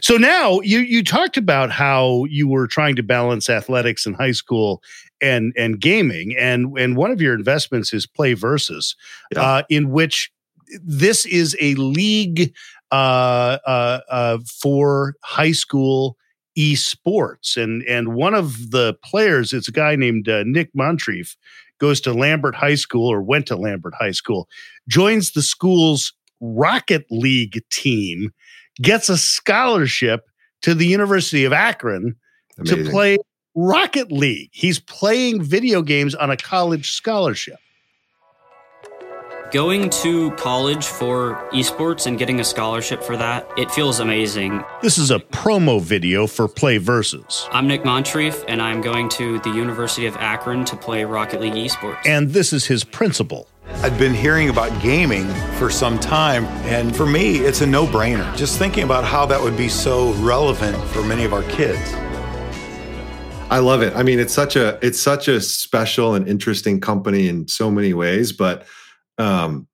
So 0.01 0.17
now 0.17 0.61
you 0.61 0.81
you 0.81 1.05
talked 1.05 1.37
about 1.37 1.71
how 1.71 2.25
you 2.29 2.49
were 2.49 2.67
trying 2.67 2.97
to 2.97 3.03
balance 3.03 3.49
athletics 3.51 4.07
in 4.07 4.15
high 4.15 4.33
school 4.33 4.83
and 5.21 5.53
and 5.57 5.79
gaming, 5.81 6.35
and 6.39 6.77
and 6.79 6.97
one 6.97 7.11
of 7.11 7.21
your 7.21 7.35
investments 7.35 7.93
is 7.93 8.07
Play 8.07 8.33
Versus, 8.33 8.97
Yeah. 9.33 9.43
uh, 9.43 9.63
in 9.69 9.91
which 9.91 10.33
this 10.83 11.27
is 11.27 11.57
a 11.61 11.75
league 11.75 12.53
uh, 12.91 13.59
uh, 13.67 14.01
uh, 14.11 14.39
for 14.61 15.15
high 15.23 15.53
school 15.53 16.17
esports, 16.59 17.57
and 17.57 17.83
and 17.85 18.15
one 18.15 18.35
of 18.35 18.71
the 18.71 18.97
players 19.05 19.53
is 19.53 19.69
a 19.69 19.73
guy 19.73 19.97
named 19.97 20.29
uh, 20.29 20.43
Nick 20.45 20.71
Montrief, 20.75 21.37
goes 21.79 22.01
to 22.03 22.13
Lambert 22.13 22.55
High 22.55 22.75
School 22.75 23.11
or 23.11 23.23
went 23.23 23.47
to 23.47 23.57
Lambert 23.57 23.95
High 23.99 24.11
School, 24.11 24.49
joins 24.89 25.33
the 25.33 25.43
school's 25.43 26.13
Rocket 26.41 27.05
League 27.11 27.63
team 27.71 28.33
gets 28.81 29.09
a 29.09 29.19
scholarship 29.19 30.27
to 30.63 30.75
the 30.75 30.87
University 30.87 31.45
of 31.45 31.53
Akron 31.53 32.17
to 32.65 32.89
play 32.91 33.19
Rocket 33.55 34.13
League. 34.13 34.51
He's 34.53 34.79
playing 34.79 35.43
video 35.43 35.83
games 35.83 36.15
on 36.15 36.31
a 36.31 36.37
college 36.37 36.93
scholarship. 36.93 37.59
Going 39.53 39.91
to 39.91 40.31
college 40.37 40.87
for 40.87 41.35
esports 41.53 42.07
and 42.07 42.17
getting 42.17 42.39
a 42.39 42.45
scholarship 42.45 43.03
for 43.03 43.17
that, 43.17 43.51
it 43.57 43.69
feels 43.73 43.99
amazing. 43.99 44.63
This 44.81 44.97
is 44.97 45.11
a 45.11 45.19
promo 45.19 45.83
video 45.83 46.29
for 46.29 46.47
Play 46.47 46.79
Versus. 46.79 47.49
I'm 47.51 47.67
Nick 47.67 47.85
Montrief, 47.85 48.45
and 48.47 48.63
I'm 48.63 48.81
going 48.81 49.09
to 49.09 49.41
the 49.41 49.51
University 49.51 50.07
of 50.07 50.17
Akron 50.19 50.65
to 50.67 50.77
play 50.77 51.03
Rocket 51.03 51.41
League 51.41 51.55
esports. 51.55 52.07
And 52.07 52.31
this 52.31 52.53
is 52.53 52.67
his 52.67 52.85
principal. 52.85 53.49
I've 53.83 53.99
been 53.99 54.15
hearing 54.15 54.51
about 54.51 54.81
gaming 54.81 55.27
for 55.59 55.69
some 55.69 55.99
time, 55.99 56.45
and 56.67 56.95
for 56.95 57.07
me, 57.07 57.39
it's 57.39 57.61
a 57.61 57.67
no 57.67 57.87
brainer. 57.87 58.37
Just 58.37 58.57
thinking 58.57 58.85
about 58.85 59.03
how 59.03 59.27
that 59.27 59.43
would 59.43 59.57
be 59.57 59.69
so 59.69 60.13
relevant 60.15 60.77
for 60.91 61.03
many 61.03 61.25
of 61.25 61.33
our 61.33 61.43
kids. 61.43 61.93
I 63.51 63.59
love 63.59 63.83
it. 63.83 63.97
I 63.97 64.05
mean, 64.05 64.21
it's 64.21 64.33
such 64.33 64.55
a 64.55 64.79
it's 64.81 65.01
such 65.01 65.27
a 65.27 65.41
special 65.41 66.15
and 66.15 66.29
interesting 66.29 66.81
company 66.81 67.27
in 67.27 67.49
so 67.49 67.69
many 67.69 67.93
ways, 67.93 68.31
but 68.31 68.65
um, 69.21 69.69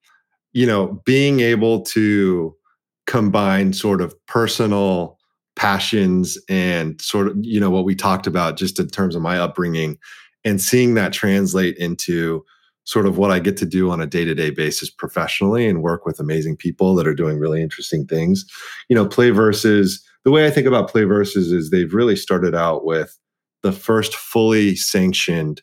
you 0.53 0.67
know, 0.67 1.01
being 1.05 1.41
able 1.41 1.83
to 1.83 2.55
combine 3.07 3.73
sort 3.73 4.01
of 4.01 4.15
personal 4.27 5.19
passions 5.55 6.37
and 6.49 7.01
sort 7.01 7.29
of 7.29 7.37
you 7.41 7.59
know 7.59 7.71
what 7.71 7.85
we 7.85 7.95
talked 7.95 8.27
about 8.27 8.59
just 8.59 8.79
in 8.79 8.89
terms 8.89 9.15
of 9.15 9.23
my 9.23 9.39
upbringing 9.39 9.97
and 10.45 10.61
seeing 10.61 10.95
that 10.95 11.13
translate 11.13 11.77
into 11.79 12.45
sort 12.85 13.07
of 13.07 13.17
what 13.17 13.31
I 13.31 13.39
get 13.41 13.57
to 13.59 13.67
do 13.67 13.91
on 13.91 14.01
a 14.01 14.07
day-to-day 14.07 14.51
basis 14.51 14.91
professionally 14.91 15.67
and 15.67 15.83
work 15.83 16.05
with 16.05 16.21
amazing 16.21 16.57
people 16.57 16.95
that 16.95 17.07
are 17.07 17.15
doing 17.15 17.39
really 17.39 17.61
interesting 17.61 18.07
things. 18.07 18.45
You 18.89 18.95
know, 18.95 19.07
Play 19.07 19.31
Versus, 19.31 20.05
the 20.25 20.31
way 20.31 20.47
I 20.47 20.51
think 20.51 20.69
about 20.69 20.89
Play 20.89 21.03
Versus 21.03 21.51
is 21.51 21.71
they've 21.71 21.93
really 21.93 22.15
started 22.15 22.55
out 22.55 22.85
with 22.85 23.19
the 23.65 23.73
first 23.73 24.15
fully 24.15 24.77
sanctioned 24.77 25.63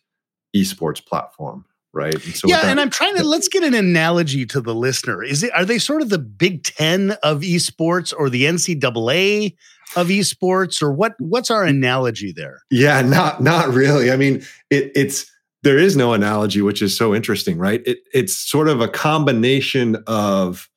esports 0.53 1.05
platform 1.05 1.63
right? 1.93 2.13
And 2.13 2.35
so 2.35 2.47
yeah 2.47 2.61
that, 2.61 2.65
and 2.65 2.79
i'm 2.79 2.89
trying 2.89 3.15
to 3.15 3.23
let's 3.23 3.47
get 3.47 3.63
an 3.63 3.73
analogy 3.73 4.45
to 4.47 4.61
the 4.61 4.75
listener. 4.75 5.23
Is 5.23 5.43
it 5.43 5.53
are 5.53 5.65
they 5.65 5.79
sort 5.79 6.01
of 6.01 6.09
the 6.09 6.19
big 6.19 6.63
10 6.63 7.11
of 7.23 7.41
esports 7.41 8.13
or 8.17 8.29
the 8.29 8.43
ncaa 8.43 9.55
of 9.95 10.07
esports 10.07 10.81
or 10.81 10.91
what 10.91 11.13
what's 11.19 11.51
our 11.51 11.63
analogy 11.63 12.31
there? 12.31 12.63
Yeah 12.71 13.01
not 13.01 13.41
not 13.41 13.69
really. 13.73 14.11
I 14.11 14.17
mean 14.17 14.43
it, 14.69 14.91
it's 14.95 15.29
there 15.61 15.77
is 15.77 15.95
no 15.95 16.13
analogy 16.13 16.61
which 16.61 16.81
is 16.81 16.97
so 16.97 17.13
interesting 17.15 17.57
right? 17.57 17.81
It, 17.85 17.99
it's 18.13 18.35
sort 18.35 18.67
of 18.67 18.81
a 18.81 18.87
combination 18.87 19.97
of 20.07 20.69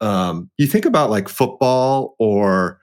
um, 0.00 0.48
you 0.58 0.68
think 0.68 0.84
about 0.84 1.10
like 1.10 1.28
football 1.28 2.14
or 2.20 2.78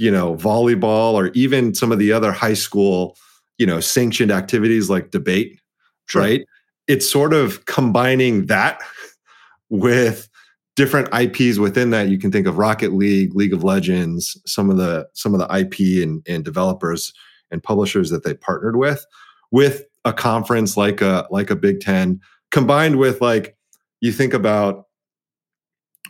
you 0.00 0.10
know, 0.10 0.34
volleyball 0.34 1.12
or 1.12 1.28
even 1.34 1.74
some 1.74 1.92
of 1.92 1.98
the 1.98 2.10
other 2.10 2.32
high 2.32 2.54
school, 2.54 3.18
you 3.58 3.66
know, 3.66 3.80
sanctioned 3.80 4.30
activities 4.30 4.88
like 4.88 5.10
debate, 5.10 5.60
sure. 6.06 6.22
right? 6.22 6.46
It's 6.86 7.10
sort 7.10 7.32
of 7.32 7.64
combining 7.66 8.46
that 8.46 8.80
with 9.68 10.28
different 10.76 11.08
IPs 11.14 11.58
within 11.58 11.90
that. 11.90 12.08
You 12.08 12.18
can 12.18 12.32
think 12.32 12.46
of 12.46 12.58
Rocket 12.58 12.92
League, 12.92 13.34
League 13.34 13.52
of 13.52 13.64
Legends, 13.64 14.40
some 14.46 14.70
of 14.70 14.76
the 14.76 15.06
some 15.14 15.34
of 15.34 15.40
the 15.40 15.56
IP 15.56 16.02
and, 16.02 16.22
and 16.26 16.44
developers 16.44 17.12
and 17.50 17.62
publishers 17.62 18.10
that 18.10 18.24
they 18.24 18.34
partnered 18.34 18.76
with, 18.76 19.04
with 19.50 19.84
a 20.04 20.12
conference 20.12 20.76
like 20.76 21.00
a 21.00 21.26
like 21.30 21.50
a 21.50 21.56
Big 21.56 21.80
Ten, 21.80 22.20
combined 22.50 22.96
with 22.96 23.20
like 23.20 23.56
you 24.00 24.12
think 24.12 24.32
about 24.32 24.86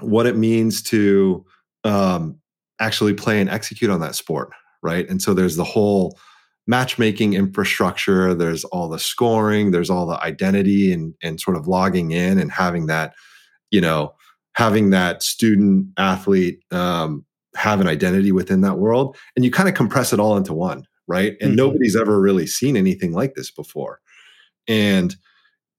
what 0.01 0.27
it 0.27 0.37
means 0.37 0.83
to 0.83 1.45
um, 1.85 2.39
actually 2.81 3.15
play 3.15 3.41
and 3.41 3.51
execute 3.51 3.91
on 3.91 4.01
that 4.01 4.15
sport, 4.15 4.51
right? 4.83 5.09
And 5.09 5.21
so 5.21 5.35
there's 5.35 5.57
the 5.57 5.65
whole 5.65 6.19
matchmaking 6.71 7.35
infrastructure, 7.35 8.33
there's 8.33 8.65
all 8.67 8.89
the 8.89 8.99
scoring, 8.99 9.73
there's 9.73 9.91
all 9.91 10.07
the 10.07 10.23
identity 10.23 10.93
and 10.93 11.15
and 11.21 11.41
sort 11.41 11.57
of 11.57 11.67
logging 11.67 12.13
in 12.13 12.39
and 12.39 12.53
having 12.53 12.87
that, 12.87 13.13
you 13.73 13.81
know, 13.81 14.15
having 14.53 14.91
that 14.91 15.23
student 15.23 15.89
athlete 15.99 16.63
um, 16.71 17.25
have 17.57 17.81
an 17.81 17.89
identity 17.89 18.31
within 18.31 18.61
that 18.61 18.79
world, 18.79 19.17
and 19.35 19.45
you 19.45 19.51
kind 19.51 19.69
of 19.69 19.75
compress 19.75 20.13
it 20.13 20.21
all 20.21 20.37
into 20.37 20.55
one, 20.55 20.87
right? 21.09 21.37
And 21.41 21.51
mm-hmm. 21.51 21.57
nobody's 21.57 21.97
ever 21.97 22.21
really 22.21 22.47
seen 22.47 22.77
anything 22.77 23.13
like 23.13 23.35
this 23.35 23.51
before, 23.51 24.01
and 24.69 25.17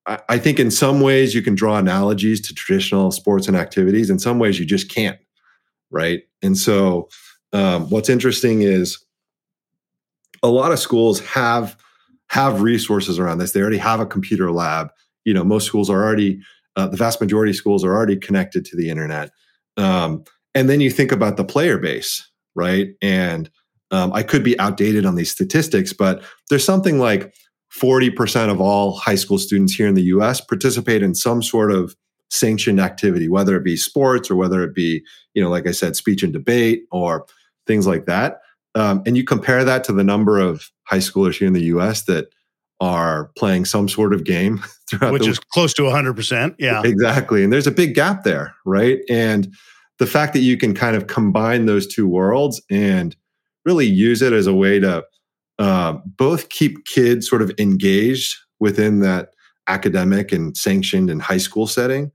I 0.08 0.40
think 0.40 0.60
in 0.60 0.72
some 0.72 1.00
ways 1.00 1.36
you 1.36 1.44
can 1.44 1.56
draw 1.56 1.78
analogies 1.78 2.42
to 2.42 2.56
traditional 2.56 3.12
sports 3.12 3.48
and 3.48 3.56
activities. 3.56 4.10
In 4.10 4.20
some 4.20 4.40
ways 4.40 4.60
you 4.60 4.66
just 4.66 4.90
can't, 4.90 5.20
right? 5.92 6.24
And 6.42 6.58
so, 6.58 7.08
um, 7.54 7.88
what's 7.90 8.10
interesting 8.10 8.64
is 8.64 8.98
a 10.44 10.48
lot 10.48 10.72
of 10.72 10.80
schools 10.80 11.20
have 11.22 11.78
have 12.30 12.62
resources 12.62 13.20
around 13.20 13.40
this. 13.40 13.52
They 13.52 13.60
already 13.60 13.78
have 13.78 14.00
a 14.00 14.06
computer 14.06 14.52
lab. 14.52 14.90
You 15.26 15.34
know, 15.34 15.44
most 15.44 15.66
schools 15.68 15.90
are 15.90 16.02
already 16.02 16.40
uh, 16.76 16.88
the 16.88 16.98
vast 16.98 17.20
majority 17.20 17.52
of 17.52 17.58
schools 17.58 17.84
are 17.84 17.94
already 17.94 18.16
connected 18.16 18.66
to 18.66 18.78
the 18.78 18.90
internet. 18.90 19.32
Um, 19.78 20.24
and 20.56 20.70
then 20.70 20.82
you 20.82 20.90
think 20.90 21.12
about 21.12 21.38
the 21.38 21.44
player 21.44 21.78
base, 21.78 22.30
right? 22.56 22.90
And 23.02 23.50
um, 23.92 24.14
I 24.14 24.24
could 24.24 24.44
be 24.44 24.58
outdated 24.60 25.06
on 25.06 25.16
these 25.16 25.32
statistics, 25.32 25.92
but 25.92 26.24
there's 26.50 26.64
something 26.64 27.00
like 27.00 27.34
40% 27.78 28.50
of 28.50 28.62
all 28.62 28.94
high 28.98 29.16
school 29.16 29.38
students 29.38 29.74
here 29.74 29.88
in 29.88 29.96
the 29.96 30.04
US 30.04 30.42
participate 30.42 31.04
in 31.04 31.16
some 31.16 31.42
sort 31.42 31.72
of 31.72 31.96
sanctioned 32.30 32.80
activity, 32.80 33.28
whether 33.28 33.56
it 33.56 33.64
be 33.64 33.76
sports 33.76 34.32
or 34.32 34.36
whether 34.36 34.64
it 34.64 34.74
be, 34.74 35.04
you 35.34 35.44
know, 35.44 35.50
like 35.50 35.68
I 35.68 35.72
said, 35.72 35.96
speech 35.96 36.24
and 36.24 36.32
debate 36.32 36.84
or 36.92 37.26
things 37.68 37.88
like 37.88 38.06
that. 38.06 38.40
Um, 38.76 39.04
and 39.06 39.18
you 39.18 39.24
compare 39.24 39.64
that 39.64 39.84
to 39.86 39.94
the 39.94 40.04
number 40.04 40.40
of 40.40 40.70
high 40.84 40.98
schoolers 40.98 41.38
here 41.38 41.48
in 41.48 41.54
the 41.54 41.64
US 41.64 42.04
that 42.04 42.28
are 42.80 43.32
playing 43.38 43.66
some 43.66 43.88
sort 43.88 44.14
of 44.14 44.24
game 44.24 44.64
throughout 44.90 45.14
which 45.14 45.28
is 45.28 45.40
close 45.40 45.74
to 45.74 45.84
100% 45.84 46.56
yeah. 46.58 46.82
Exactly 46.84 47.44
and 47.44 47.54
there's 47.54 47.68
a 47.68 47.72
big 47.72 47.94
gap 47.94 48.24
there 48.24 48.56
right? 48.66 49.00
And 49.10 49.54
the 50.00 50.08
fact 50.08 50.34
that 50.34 50.40
you 50.40 50.58
can 50.58 50.74
kind 50.74 50.96
of 50.96 51.08
combine 51.08 51.66
those 51.66 51.86
two 51.86 52.08
worlds 52.08 52.62
and 52.72 53.16
really 53.66 53.86
use 53.86 54.22
it 54.22 54.34
as 54.34 54.48
a 54.48 54.54
way 54.54 54.80
to 54.80 55.04
uh, 55.60 55.98
both 56.18 56.50
keep 56.50 56.86
kids 56.86 57.30
sort 57.30 57.44
of 57.44 57.52
engaged 57.60 58.36
within 58.60 59.02
that 59.02 59.30
academic 59.68 60.32
and 60.32 60.58
sanctioned 60.58 61.10
and 61.12 61.22
high 61.22 61.38
school 61.38 61.68
setting 61.68 62.12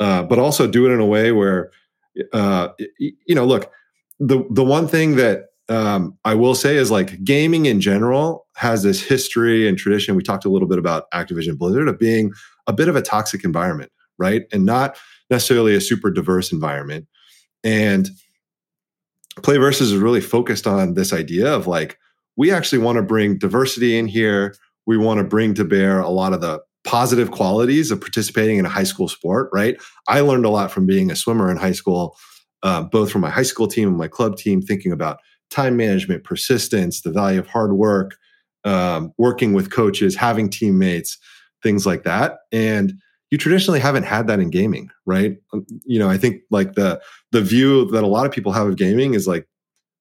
uh, 0.00 0.22
but 0.22 0.38
also 0.38 0.66
do 0.66 0.86
it 0.86 0.92
in 0.92 1.00
a 1.00 1.06
way 1.06 1.32
where, 1.32 1.70
uh, 2.32 2.68
you 2.98 3.34
know, 3.34 3.44
look, 3.44 3.70
the 4.18 4.44
the 4.50 4.64
one 4.64 4.88
thing 4.88 5.16
that 5.16 5.46
um, 5.68 6.18
I 6.24 6.34
will 6.34 6.54
say 6.54 6.76
is 6.76 6.90
like 6.90 7.22
gaming 7.24 7.66
in 7.66 7.80
general 7.80 8.46
has 8.56 8.82
this 8.82 9.02
history 9.02 9.66
and 9.66 9.78
tradition. 9.78 10.14
We 10.14 10.22
talked 10.22 10.44
a 10.44 10.50
little 10.50 10.68
bit 10.68 10.78
about 10.78 11.10
Activision 11.12 11.56
Blizzard 11.56 11.88
of 11.88 11.98
being 11.98 12.32
a 12.66 12.72
bit 12.72 12.88
of 12.88 12.96
a 12.96 13.02
toxic 13.02 13.44
environment, 13.44 13.90
right, 14.18 14.42
and 14.52 14.64
not 14.64 14.96
necessarily 15.30 15.74
a 15.74 15.80
super 15.80 16.10
diverse 16.10 16.52
environment. 16.52 17.06
And 17.62 18.10
Play 19.42 19.56
Versus 19.56 19.90
is 19.90 19.98
really 19.98 20.20
focused 20.20 20.66
on 20.66 20.94
this 20.94 21.12
idea 21.12 21.52
of 21.52 21.66
like 21.66 21.98
we 22.36 22.52
actually 22.52 22.78
want 22.78 22.96
to 22.96 23.02
bring 23.02 23.38
diversity 23.38 23.96
in 23.96 24.06
here. 24.06 24.54
We 24.86 24.98
want 24.98 25.18
to 25.18 25.24
bring 25.24 25.54
to 25.54 25.64
bear 25.64 25.98
a 26.00 26.10
lot 26.10 26.32
of 26.32 26.40
the 26.40 26.60
positive 26.84 27.30
qualities 27.30 27.90
of 27.90 28.00
participating 28.00 28.58
in 28.58 28.66
a 28.66 28.68
high 28.68 28.84
school 28.84 29.08
sport, 29.08 29.48
right? 29.52 29.80
I 30.08 30.20
learned 30.20 30.44
a 30.44 30.50
lot 30.50 30.70
from 30.70 30.84
being 30.84 31.10
a 31.10 31.16
swimmer 31.16 31.50
in 31.50 31.56
high 31.56 31.72
school, 31.72 32.16
uh, 32.62 32.82
both 32.82 33.10
from 33.10 33.22
my 33.22 33.30
high 33.30 33.44
school 33.44 33.66
team 33.66 33.88
and 33.88 33.96
my 33.96 34.08
club 34.08 34.36
team, 34.36 34.60
thinking 34.60 34.92
about 34.92 35.18
time 35.50 35.76
management, 35.76 36.24
persistence, 36.24 37.02
the 37.02 37.12
value 37.12 37.38
of 37.38 37.46
hard 37.46 37.72
work, 37.74 38.16
um, 38.64 39.12
working 39.18 39.52
with 39.52 39.70
coaches, 39.70 40.16
having 40.16 40.48
teammates, 40.48 41.18
things 41.62 41.86
like 41.86 42.04
that. 42.04 42.38
And 42.52 42.94
you 43.30 43.38
traditionally 43.38 43.80
haven't 43.80 44.04
had 44.04 44.26
that 44.28 44.40
in 44.40 44.50
gaming, 44.50 44.90
right? 45.06 45.36
Um, 45.52 45.66
you 45.84 45.98
know, 45.98 46.08
I 46.08 46.18
think 46.18 46.42
like 46.50 46.74
the 46.74 47.00
the 47.32 47.42
view 47.42 47.86
that 47.90 48.04
a 48.04 48.06
lot 48.06 48.26
of 48.26 48.32
people 48.32 48.52
have 48.52 48.66
of 48.66 48.76
gaming 48.76 49.14
is 49.14 49.26
like 49.26 49.48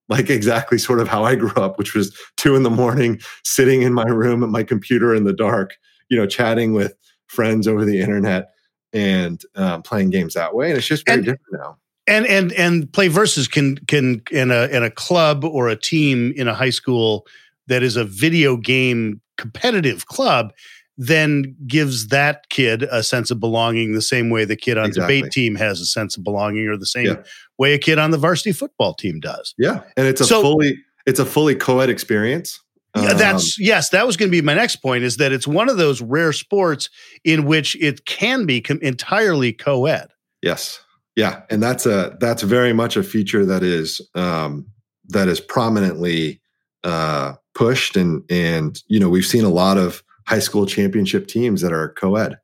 like 0.10 0.30
exactly 0.30 0.78
sort 0.78 1.00
of 1.00 1.08
how 1.08 1.24
I 1.24 1.36
grew 1.36 1.54
up, 1.56 1.78
which 1.78 1.96
was 1.96 2.16
two 2.38 2.56
in 2.56 2.64
the 2.64 2.70
morning, 2.70 3.20
sitting 3.44 3.82
in 3.82 3.94
my 3.94 4.06
room 4.06 4.44
at 4.44 4.50
my 4.50 4.64
computer 4.64 5.16
in 5.16 5.24
the 5.24 5.34
dark, 5.34 5.76
you 6.10 6.18
know, 6.18 6.28
chatting 6.28 6.74
with 6.74 6.94
friends 7.28 7.68
over 7.68 7.86
the 7.86 8.00
internet 8.00 8.50
and 8.92 9.42
um, 9.56 9.82
playing 9.82 10.12
games 10.12 10.36
that 10.36 10.54
way. 10.54 10.70
And 10.70 10.78
it's 10.78 10.88
just 10.88 11.06
very 11.06 11.18
and, 11.18 11.26
different 11.26 11.54
now. 11.54 11.78
And 12.06 12.26
and 12.28 12.52
and 12.54 12.92
play 12.92 13.08
versus 13.08 13.48
can 13.48 13.78
can 13.88 14.22
in 14.30 14.52
a 14.52 14.68
in 14.68 14.84
a 14.84 14.92
club 14.92 15.46
or 15.46 15.70
a 15.70 15.76
team 15.76 16.34
in 16.36 16.50
a 16.50 16.54
high 16.54 16.70
school 16.70 17.26
that 17.68 17.82
is 17.82 17.96
a 17.96 18.04
video 18.04 18.58
game 18.58 19.22
competitive 19.38 20.06
club 20.08 20.52
then 20.98 21.56
gives 21.66 22.08
that 22.08 22.50
kid 22.50 22.84
a 22.84 23.02
sense 23.02 23.32
of 23.32 23.40
belonging 23.40 23.94
the 23.94 24.02
same 24.02 24.30
way 24.30 24.46
the 24.46 24.56
kid 24.56 24.78
on 24.78 24.86
exactly. 24.86 25.22
debate 25.22 25.32
team 25.32 25.56
has 25.56 25.80
a 25.80 25.86
sense 25.86 26.16
of 26.16 26.24
belonging 26.24 26.68
or 26.68 26.78
the 26.78 26.86
same 26.86 27.08
yeah. 27.08 27.24
way 27.58 27.74
a 27.74 27.80
kid 27.80 27.98
on 27.98 28.12
the 28.12 28.18
varsity 28.18 28.52
football 28.52 28.94
team 28.94 29.20
does. 29.20 29.56
Yeah. 29.58 29.82
And 29.98 30.08
it's 30.08 30.22
a 30.22 30.26
so, 30.26 30.42
fully 30.42 30.78
it's 31.06 31.20
a 31.20 31.26
fully 31.26 31.56
co-ed 31.56 31.90
experience. 31.90 32.60
Yeah, 32.96 33.14
that's 33.14 33.58
um, 33.58 33.66
yes. 33.66 33.90
That 33.90 34.06
was 34.06 34.18
going 34.18 34.30
to 34.30 34.32
be 34.32 34.44
my 34.44 34.54
next 34.54 34.76
point. 34.78 35.04
Is 35.04 35.18
that 35.18 35.32
it's 35.32 35.48
one 35.48 35.68
of 35.68 35.78
those 35.78 36.00
rare 36.00 36.32
sports 36.32 36.92
in 37.24 37.46
which 37.46 37.76
it 37.82 38.06
can 38.06 38.46
be 38.46 38.62
com- 38.62 38.80
entirely 38.84 39.52
co-ed. 39.52 40.10
Yes, 40.44 40.80
yeah, 41.16 41.42
and 41.50 41.62
that's 41.62 41.86
a 41.86 42.18
that's 42.20 42.42
very 42.44 42.74
much 42.74 42.98
a 42.98 43.04
feature 43.04 43.46
that 43.46 43.64
is 43.64 44.02
um, 44.16 44.66
that 45.10 45.28
is 45.28 45.40
prominently 45.40 46.42
uh, 46.84 47.34
pushed, 47.54 47.96
and 47.96 48.24
and 48.30 48.82
you 48.88 49.00
know 49.00 49.10
we've 49.10 49.26
seen 49.26 49.44
a 49.44 49.50
lot 49.50 49.78
of 49.78 50.04
high 50.26 50.40
school 50.40 50.66
championship 50.66 51.28
teams 51.28 51.62
that 51.62 51.74
are 51.74 51.90
co-ed. 51.90 52.38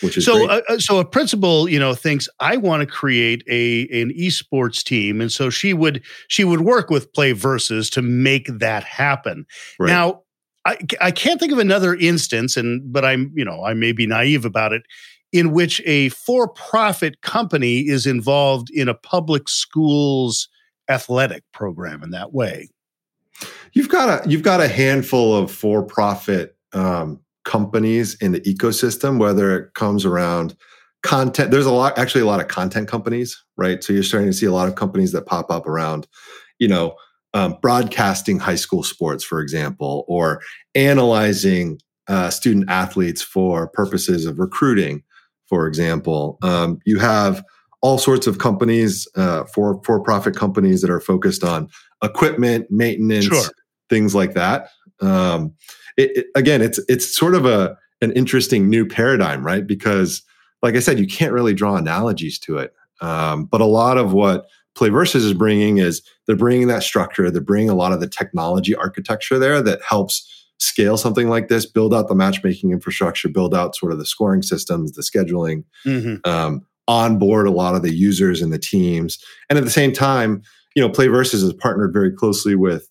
which 0.00 0.16
is 0.16 0.24
so 0.24 0.46
great. 0.46 0.62
uh, 0.68 0.78
so 0.78 0.98
a 0.98 1.04
principal 1.04 1.68
you 1.68 1.78
know 1.78 1.94
thinks 1.94 2.28
i 2.40 2.56
want 2.56 2.80
to 2.80 2.86
create 2.86 3.42
a 3.48 3.82
an 4.00 4.10
esports 4.18 4.82
team 4.82 5.20
and 5.20 5.30
so 5.32 5.50
she 5.50 5.72
would 5.74 6.02
she 6.28 6.42
would 6.44 6.60
work 6.62 6.90
with 6.90 7.12
play 7.12 7.32
versus 7.32 7.88
to 7.90 8.02
make 8.02 8.46
that 8.58 8.82
happen 8.84 9.46
Right. 9.78 9.88
now 9.88 10.22
I, 10.66 10.78
I 11.00 11.10
can't 11.10 11.38
think 11.38 11.52
of 11.52 11.58
another 11.58 11.94
instance 11.94 12.56
and 12.56 12.92
but 12.92 13.04
i'm 13.04 13.32
you 13.36 13.44
know 13.44 13.64
i 13.64 13.74
may 13.74 13.92
be 13.92 14.06
naive 14.06 14.44
about 14.44 14.72
it 14.72 14.82
in 15.34 15.52
which 15.52 15.82
a 15.84 16.08
for-profit 16.10 17.20
company 17.20 17.80
is 17.80 18.06
involved 18.06 18.70
in 18.70 18.88
a 18.88 18.94
public 18.94 19.48
schools 19.48 20.48
athletic 20.88 21.42
program 21.52 22.02
in 22.02 22.10
that 22.10 22.32
way 22.32 22.68
You've 23.72 23.88
got 23.88 24.24
a 24.24 24.28
you've 24.28 24.42
got 24.42 24.60
a 24.60 24.68
handful 24.68 25.36
of 25.36 25.50
for-profit 25.50 26.56
um, 26.72 27.20
companies 27.44 28.14
in 28.20 28.32
the 28.32 28.40
ecosystem, 28.40 29.18
whether 29.18 29.56
it 29.58 29.74
comes 29.74 30.04
around 30.04 30.56
content. 31.02 31.50
There's 31.50 31.66
a 31.66 31.72
lot, 31.72 31.98
actually, 31.98 32.22
a 32.22 32.26
lot 32.26 32.40
of 32.40 32.48
content 32.48 32.88
companies, 32.88 33.42
right? 33.56 33.82
So 33.82 33.92
you're 33.92 34.02
starting 34.02 34.30
to 34.30 34.36
see 34.36 34.46
a 34.46 34.52
lot 34.52 34.68
of 34.68 34.76
companies 34.76 35.12
that 35.12 35.26
pop 35.26 35.50
up 35.50 35.66
around, 35.66 36.06
you 36.58 36.68
know, 36.68 36.96
um, 37.34 37.56
broadcasting 37.60 38.38
high 38.38 38.54
school 38.54 38.82
sports, 38.82 39.24
for 39.24 39.40
example, 39.40 40.04
or 40.08 40.40
analyzing 40.74 41.80
uh, 42.06 42.30
student 42.30 42.70
athletes 42.70 43.22
for 43.22 43.68
purposes 43.68 44.24
of 44.24 44.38
recruiting, 44.38 45.02
for 45.48 45.66
example. 45.66 46.38
Um, 46.42 46.78
you 46.84 46.98
have 46.98 47.44
all 47.82 47.98
sorts 47.98 48.26
of 48.26 48.38
companies, 48.38 49.06
uh, 49.16 49.44
for 49.44 49.80
for-profit 49.84 50.34
companies 50.36 50.80
that 50.80 50.90
are 50.90 51.00
focused 51.00 51.44
on 51.44 51.68
equipment 52.02 52.66
maintenance, 52.70 53.26
Sure. 53.26 53.42
things 53.90 54.14
like 54.14 54.34
that. 54.34 54.68
Um, 55.00 55.52
it, 55.96 56.16
it- 56.16 56.26
again, 56.34 56.62
it's 56.62 56.80
it's 56.88 57.14
sort 57.14 57.34
of 57.34 57.44
a 57.46 57.76
an 58.00 58.12
interesting 58.12 58.68
new 58.68 58.86
paradigm, 58.86 59.44
right? 59.44 59.66
Because, 59.66 60.22
like 60.62 60.74
I 60.76 60.80
said, 60.80 60.98
you 60.98 61.06
can't 61.06 61.32
really 61.32 61.54
draw 61.54 61.76
analogies 61.76 62.38
to 62.40 62.58
it. 62.58 62.72
Um, 63.00 63.44
but 63.46 63.60
a 63.60 63.66
lot 63.66 63.98
of 63.98 64.12
what 64.12 64.46
Play 64.74 64.88
Versus 64.88 65.24
is 65.24 65.34
bringing 65.34 65.78
is 65.78 66.02
they're 66.26 66.36
bringing 66.36 66.66
that 66.68 66.82
structure, 66.82 67.30
they're 67.30 67.40
bringing 67.42 67.70
a 67.70 67.74
lot 67.74 67.92
of 67.92 68.00
the 68.00 68.08
technology 68.08 68.74
architecture 68.74 69.38
there 69.38 69.62
that 69.62 69.80
helps 69.88 70.43
scale 70.58 70.96
something 70.96 71.28
like 71.28 71.48
this, 71.48 71.66
build 71.66 71.92
out 71.94 72.08
the 72.08 72.14
matchmaking 72.14 72.70
infrastructure, 72.70 73.28
build 73.28 73.54
out 73.54 73.74
sort 73.76 73.92
of 73.92 73.98
the 73.98 74.06
scoring 74.06 74.42
systems, 74.42 74.92
the 74.92 75.02
scheduling, 75.02 75.64
Mhm. 75.86 76.26
um, 76.26 76.62
onboard 76.86 77.46
a 77.46 77.50
lot 77.50 77.74
of 77.74 77.82
the 77.82 77.94
users 77.94 78.42
and 78.42 78.52
the 78.52 78.58
teams. 78.58 79.18
And 79.48 79.58
at 79.58 79.64
the 79.64 79.70
same 79.70 79.92
time, 79.92 80.42
you 80.76 80.82
know, 80.82 80.88
Play 80.88 81.06
Versus 81.08 81.42
has 81.42 81.52
partnered 81.54 81.92
very 81.92 82.12
closely 82.12 82.54
with 82.54 82.88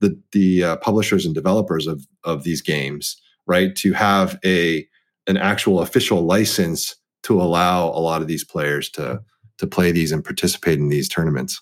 the 0.00 0.18
the 0.32 0.64
uh, 0.64 0.76
publishers 0.76 1.24
and 1.26 1.34
developers 1.34 1.86
of 1.86 2.06
of 2.24 2.42
these 2.44 2.62
games, 2.62 3.16
right? 3.46 3.74
To 3.76 3.92
have 3.92 4.38
a 4.44 4.86
an 5.26 5.36
actual 5.36 5.80
official 5.80 6.22
license 6.26 6.96
to 7.22 7.40
allow 7.40 7.88
a 7.88 8.00
lot 8.00 8.20
of 8.22 8.28
these 8.28 8.44
players 8.44 8.90
to 8.90 9.20
to 9.58 9.66
play 9.66 9.92
these 9.92 10.10
and 10.12 10.24
participate 10.24 10.78
in 10.78 10.88
these 10.88 11.08
tournaments. 11.08 11.60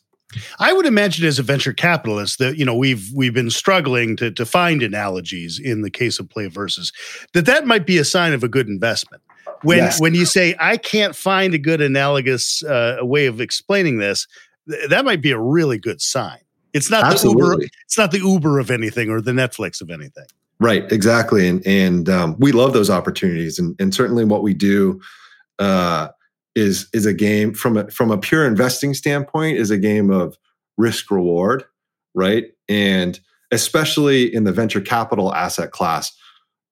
I 0.59 0.73
would 0.73 0.87
imagine 0.87 1.27
as 1.27 1.39
a 1.39 1.43
venture 1.43 1.73
capitalist 1.73 2.39
that 2.39 2.57
you 2.57 2.65
know 2.65 2.75
we've 2.75 3.09
we've 3.15 3.35
been 3.35 3.51
struggling 3.51 4.17
to 4.17 4.31
to 4.31 4.45
find 4.47 4.83
analogies 4.83 5.59
in 5.59 5.83
the 5.83 5.91
case 5.91 6.19
of 6.19 6.29
play 6.29 6.47
versus 6.47 6.93
that 7.33 7.47
that 7.47 7.67
might 7.67 7.87
be 7.87 7.99
a 7.99 8.05
sign 8.05 8.33
of 8.33 8.43
a 8.43 8.49
good 8.49 8.69
investment. 8.69 9.23
When 9.63 9.79
Yes. 9.79 10.01
when 10.01 10.15
you 10.15 10.25
say 10.25 10.55
I 10.59 10.77
can't 10.77 11.15
find 11.15 11.55
a 11.55 11.59
good 11.59 11.81
analogous 11.81 12.63
uh, 12.65 12.99
way 13.03 13.27
of 13.27 13.41
explaining 13.41 13.99
this, 13.99 14.27
th- 14.69 14.89
that 14.89 15.05
might 15.05 15.23
be 15.23 15.31
a 15.31 15.39
really 15.39 15.79
good 15.79 16.01
sign. 16.01 16.39
It's 16.73 16.91
not 16.91 17.03
the 17.03 17.29
Uber. 17.29 17.45
Absolutely. 17.45 17.71
It's 17.85 17.99
not 17.99 18.11
the 18.13 18.19
Uber 18.19 18.59
of 18.59 18.71
anything 18.71 19.11
or 19.11 19.21
the 19.21 19.33
Netflix 19.33 19.81
of 19.81 19.91
anything. 19.91 20.25
Right, 20.59 20.91
exactly, 20.93 21.49
and 21.49 21.65
and 21.67 22.09
um, 22.09 22.37
we 22.39 22.53
love 22.53 22.73
those 22.73 22.89
opportunities, 22.89 23.59
and 23.59 23.75
and 23.81 23.95
certainly 23.95 24.25
what 24.25 24.43
we 24.43 24.55
do 24.55 25.01
uh, 25.59 26.09
is 26.55 26.89
is 26.93 27.07
a 27.07 27.15
game 27.15 27.55
from 27.55 27.77
a 27.77 27.91
from 27.91 28.11
a 28.11 28.19
pure 28.19 28.47
investing 28.47 28.95
standpoint 28.95 29.57
is 29.57 29.71
a 29.71 29.79
game 29.79 30.11
of 30.11 30.37
risk 30.77 31.11
reward, 31.11 31.65
right? 32.15 32.47
And 32.69 33.19
especially 33.51 34.35
in 34.35 34.45
the 34.45 34.53
venture 34.53 34.81
capital 34.81 35.35
asset 35.35 35.71
class, 35.71 36.13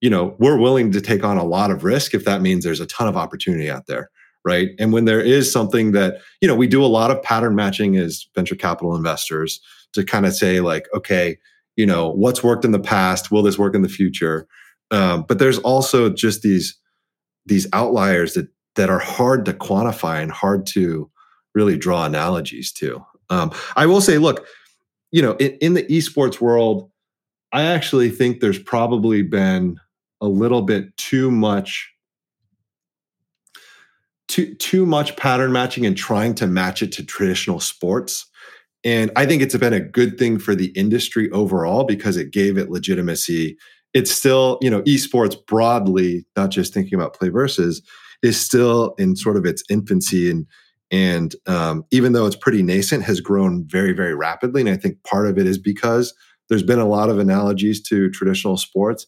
you 0.01 0.09
know, 0.09 0.35
we're 0.39 0.57
willing 0.57 0.91
to 0.91 1.01
take 1.01 1.23
on 1.23 1.37
a 1.37 1.43
lot 1.43 1.71
of 1.71 1.83
risk 1.83 2.13
if 2.13 2.25
that 2.25 2.41
means 2.41 2.63
there's 2.63 2.79
a 2.79 2.87
ton 2.87 3.07
of 3.07 3.17
opportunity 3.17 3.69
out 3.69 3.87
there, 3.87 4.09
right? 4.43 4.69
And 4.79 4.91
when 4.91 5.05
there 5.05 5.21
is 5.21 5.51
something 5.51 5.91
that 5.91 6.21
you 6.41 6.47
know, 6.47 6.55
we 6.55 6.67
do 6.67 6.83
a 6.83 6.87
lot 6.87 7.11
of 7.11 7.21
pattern 7.21 7.55
matching 7.55 7.97
as 7.97 8.27
venture 8.35 8.55
capital 8.55 8.95
investors 8.95 9.59
to 9.93 10.03
kind 10.03 10.25
of 10.25 10.33
say 10.33 10.61
like, 10.61 10.87
okay 10.95 11.37
you 11.75 11.85
know 11.85 12.09
what's 12.11 12.43
worked 12.43 12.65
in 12.65 12.71
the 12.71 12.79
past 12.79 13.31
will 13.31 13.43
this 13.43 13.57
work 13.57 13.75
in 13.75 13.81
the 13.81 13.89
future 13.89 14.47
um, 14.91 15.23
but 15.27 15.39
there's 15.39 15.59
also 15.59 16.09
just 16.09 16.41
these 16.41 16.77
these 17.45 17.67
outliers 17.73 18.33
that 18.33 18.47
that 18.75 18.89
are 18.89 18.99
hard 18.99 19.45
to 19.45 19.53
quantify 19.53 20.21
and 20.21 20.31
hard 20.31 20.65
to 20.65 21.09
really 21.53 21.77
draw 21.77 22.05
analogies 22.05 22.71
to 22.71 23.03
um, 23.29 23.51
i 23.75 23.85
will 23.85 24.01
say 24.01 24.17
look 24.17 24.45
you 25.11 25.21
know 25.21 25.33
in, 25.33 25.51
in 25.61 25.73
the 25.73 25.83
esports 25.83 26.39
world 26.39 26.89
i 27.51 27.63
actually 27.63 28.09
think 28.09 28.39
there's 28.39 28.59
probably 28.59 29.21
been 29.21 29.79
a 30.21 30.27
little 30.27 30.61
bit 30.61 30.95
too 30.97 31.31
much 31.31 31.91
too 34.27 34.55
too 34.55 34.85
much 34.85 35.15
pattern 35.17 35.51
matching 35.51 35.85
and 35.85 35.97
trying 35.97 36.33
to 36.33 36.47
match 36.47 36.81
it 36.81 36.91
to 36.91 37.05
traditional 37.05 37.59
sports 37.59 38.27
and 38.83 39.11
I 39.15 39.25
think 39.25 39.41
it's 39.41 39.55
been 39.55 39.73
a 39.73 39.79
good 39.79 40.17
thing 40.17 40.39
for 40.39 40.55
the 40.55 40.67
industry 40.67 41.29
overall 41.31 41.83
because 41.83 42.17
it 42.17 42.31
gave 42.31 42.57
it 42.57 42.71
legitimacy. 42.71 43.57
It's 43.93 44.11
still, 44.11 44.57
you 44.61 44.69
know, 44.69 44.81
esports 44.83 45.35
broadly, 45.45 46.25
not 46.35 46.49
just 46.49 46.73
thinking 46.73 46.95
about 46.95 47.13
play 47.13 47.29
versus, 47.29 47.81
is 48.23 48.39
still 48.39 48.93
in 48.97 49.15
sort 49.15 49.37
of 49.37 49.45
its 49.45 49.63
infancy. 49.69 50.29
And 50.29 50.47
and 50.91 51.35
um, 51.47 51.85
even 51.91 52.11
though 52.11 52.25
it's 52.25 52.35
pretty 52.35 52.61
nascent, 52.61 53.03
has 53.03 53.21
grown 53.21 53.65
very, 53.65 53.93
very 53.93 54.13
rapidly. 54.13 54.59
And 54.59 54.69
I 54.69 54.75
think 54.75 55.01
part 55.03 55.27
of 55.27 55.37
it 55.37 55.47
is 55.47 55.57
because 55.57 56.13
there's 56.49 56.63
been 56.63 56.79
a 56.79 56.87
lot 56.87 57.09
of 57.09 57.17
analogies 57.17 57.81
to 57.83 58.09
traditional 58.09 58.57
sports. 58.57 59.07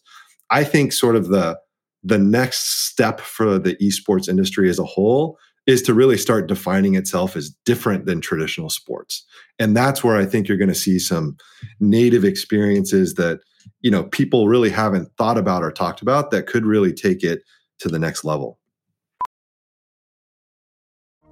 I 0.50 0.64
think 0.64 0.92
sort 0.92 1.14
of 1.14 1.28
the 1.28 1.58
the 2.02 2.18
next 2.18 2.86
step 2.86 3.20
for 3.20 3.58
the 3.58 3.76
esports 3.76 4.28
industry 4.28 4.68
as 4.68 4.78
a 4.78 4.84
whole 4.84 5.38
is 5.66 5.80
to 5.80 5.94
really 5.94 6.18
start 6.18 6.46
defining 6.46 6.94
itself 6.94 7.34
as 7.34 7.50
different 7.64 8.04
than 8.04 8.20
traditional 8.20 8.68
sports 8.68 9.24
and 9.58 9.74
that's 9.74 10.04
where 10.04 10.16
i 10.16 10.26
think 10.26 10.46
you're 10.46 10.58
going 10.58 10.68
to 10.68 10.74
see 10.74 10.98
some 10.98 11.36
native 11.80 12.24
experiences 12.24 13.14
that 13.14 13.40
you 13.80 13.90
know 13.90 14.04
people 14.04 14.48
really 14.48 14.70
haven't 14.70 15.10
thought 15.16 15.38
about 15.38 15.62
or 15.62 15.72
talked 15.72 16.02
about 16.02 16.30
that 16.30 16.46
could 16.46 16.66
really 16.66 16.92
take 16.92 17.24
it 17.24 17.40
to 17.78 17.88
the 17.88 17.98
next 17.98 18.22
level 18.22 18.58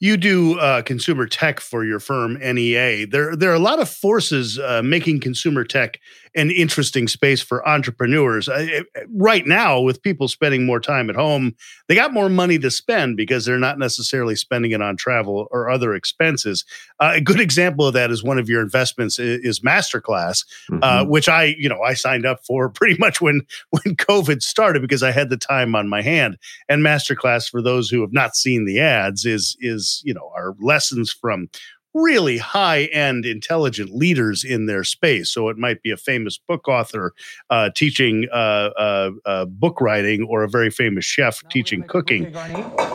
You 0.00 0.16
do 0.16 0.58
uh, 0.58 0.82
consumer 0.82 1.26
tech 1.26 1.60
for 1.60 1.84
your 1.84 2.00
firm, 2.00 2.34
NEA. 2.34 3.06
There, 3.06 3.36
there 3.36 3.50
are 3.50 3.54
a 3.54 3.60
lot 3.60 3.80
of 3.80 3.88
forces 3.88 4.58
uh, 4.58 4.82
making 4.82 5.20
consumer 5.20 5.64
tech 5.64 6.00
an 6.34 6.50
interesting 6.50 7.08
space 7.08 7.40
for 7.40 7.66
entrepreneurs. 7.68 8.48
Uh, 8.48 8.82
right 9.14 9.46
now, 9.46 9.80
with 9.80 10.02
people 10.02 10.28
spending 10.28 10.64
more 10.64 10.80
time 10.80 11.10
at 11.10 11.16
home, 11.16 11.54
they 11.88 11.94
got 11.94 12.12
more 12.12 12.28
money 12.28 12.58
to 12.58 12.70
spend 12.70 13.16
because 13.16 13.44
they're 13.44 13.58
not 13.58 13.78
necessarily 13.78 14.34
spending 14.34 14.72
it 14.72 14.80
on 14.80 14.96
travel 14.96 15.48
or 15.50 15.68
other 15.70 15.94
expenses. 15.94 16.64
Uh, 17.00 17.12
a 17.14 17.20
good 17.20 17.40
example 17.40 17.86
of 17.86 17.94
that 17.94 18.10
is 18.10 18.22
one 18.22 18.38
of 18.38 18.48
your 18.48 18.62
investments 18.62 19.18
is, 19.18 19.60
Masterclass, 19.60 20.44
uh, 20.82 21.04
which 21.04 21.28
I, 21.28 21.54
you 21.58 21.68
know, 21.68 21.80
I 21.82 21.94
signed 21.94 22.26
up 22.26 22.44
for 22.44 22.68
pretty 22.70 22.98
much 22.98 23.20
when 23.20 23.42
when 23.70 23.96
COVID 23.96 24.42
started 24.42 24.82
because 24.82 25.02
I 25.02 25.12
had 25.12 25.30
the 25.30 25.36
time 25.36 25.74
on 25.74 25.88
my 25.88 26.02
hand. 26.02 26.38
And 26.68 26.82
Masterclass, 26.82 27.48
for 27.48 27.62
those 27.62 27.90
who 27.90 28.00
have 28.00 28.12
not 28.12 28.34
seen 28.34 28.64
the 28.64 28.80
ads, 28.80 29.24
is 29.24 29.56
is 29.60 30.02
you 30.04 30.14
know 30.14 30.30
our 30.34 30.54
lessons 30.60 31.12
from 31.12 31.48
really 31.94 32.38
high 32.38 32.84
end, 32.84 33.24
intelligent 33.24 33.94
leaders 33.94 34.44
in 34.44 34.66
their 34.66 34.84
space. 34.84 35.30
So 35.30 35.48
it 35.48 35.56
might 35.56 35.82
be 35.82 35.90
a 35.90 35.96
famous 35.96 36.38
book 36.38 36.68
author 36.68 37.12
uh, 37.50 37.70
teaching 37.74 38.28
uh, 38.32 38.36
uh, 38.36 39.10
uh 39.24 39.44
book 39.46 39.80
writing, 39.80 40.24
or 40.24 40.42
a 40.42 40.48
very 40.48 40.70
famous 40.70 41.04
chef 41.04 41.42
teaching 41.50 41.82
cooking. 41.82 42.34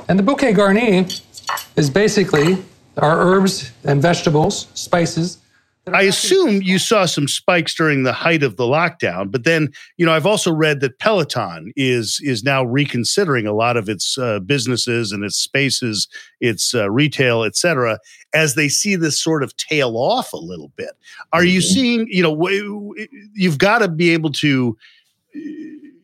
And 0.08 0.18
the 0.18 0.24
bouquet 0.24 0.54
garni 0.54 1.22
is 1.76 1.90
basically 1.90 2.64
our 2.98 3.20
herbs 3.20 3.72
and 3.84 4.02
vegetables, 4.02 4.68
spices 4.74 5.40
I 5.94 6.04
assume 6.04 6.62
you 6.62 6.80
saw 6.80 7.06
some 7.06 7.28
spikes 7.28 7.74
during 7.74 8.04
the 8.04 8.14
height 8.14 8.44
of 8.44 8.58
the 8.58 8.64
lockdown, 8.64 9.32
but 9.32 9.44
then 9.44 9.70
you 9.98 10.06
know 10.06 10.14
I've 10.14 10.26
also 10.26 10.52
read 10.52 10.80
that 10.82 11.00
Peloton 11.00 11.72
is 11.76 12.20
is 12.24 12.44
now 12.44 12.64
reconsidering 12.64 13.48
a 13.48 13.54
lot 13.54 13.78
of 13.78 13.90
its 13.90 14.18
uh, 14.18 14.40
businesses 14.40 15.12
and 15.12 15.24
its 15.24 15.38
spaces, 15.38 16.08
its 16.40 16.74
uh, 16.74 16.90
retail, 16.90 17.44
et 17.44 17.56
cetera, 17.56 18.00
as 18.34 18.56
they 18.56 18.70
see 18.70 18.96
this 18.96 19.20
sort 19.20 19.44
of 19.44 19.56
tail 19.58 19.98
off 19.98 20.34
a 20.34 20.38
little 20.38 20.72
bit. 20.76 20.92
Are 21.34 21.44
you 21.44 21.60
mm-hmm. 21.60 21.74
seeing? 21.74 22.08
You 22.10 22.24
know, 22.24 22.96
you've 23.34 23.58
got 23.58 23.80
to 23.80 23.88
be 23.88 24.12
able 24.12 24.32
to. 24.34 24.78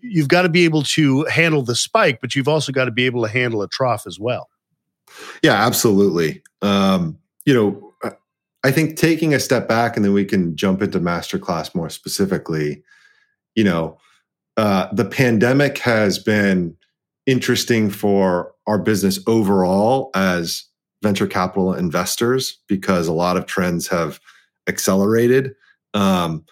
You've 0.06 0.28
got 0.28 0.44
to 0.44 0.50
be 0.50 0.66
able 0.66 0.84
to 0.84 1.24
handle 1.26 1.64
the 1.64 1.76
spike, 1.76 2.20
but 2.22 2.36
you've 2.36 2.48
also 2.48 2.72
got 2.72 2.86
to 2.86 2.92
be 2.92 3.06
able 3.06 3.24
to 3.24 3.30
handle 3.30 3.62
a 3.64 3.68
trough 3.70 4.06
as 4.06 4.20
well. 4.20 4.50
Yeah, 5.42 5.66
absolutely. 5.66 6.44
Um, 6.62 7.18
you 7.46 7.54
know, 7.54 7.93
I 8.64 8.72
think 8.72 8.96
taking 8.96 9.34
a 9.34 9.40
step 9.40 9.68
back 9.68 9.96
and 9.96 10.06
then 10.06 10.14
we 10.14 10.26
can 10.26 10.56
jump 10.56 10.82
into 10.82 11.00
masterclass 11.00 11.76
more 11.76 11.90
specifically. 11.90 12.84
You 13.56 13.66
know, 13.66 13.98
uh, 14.58 14.88
the 14.94 15.06
pandemic 15.06 15.78
has 15.80 16.18
been 16.18 16.76
interesting 17.26 17.90
for 17.90 18.54
our 18.68 18.78
business 18.78 19.20
overall 19.28 20.12
as 20.16 20.66
venture 21.02 21.28
capital 21.28 21.74
investors 21.74 22.60
because 22.68 23.08
a 23.08 23.14
lot 23.14 23.38
of 23.38 23.46
trends 23.46 23.88
have 23.88 24.20
accelerated. 24.68 25.54
Um, 25.94 26.46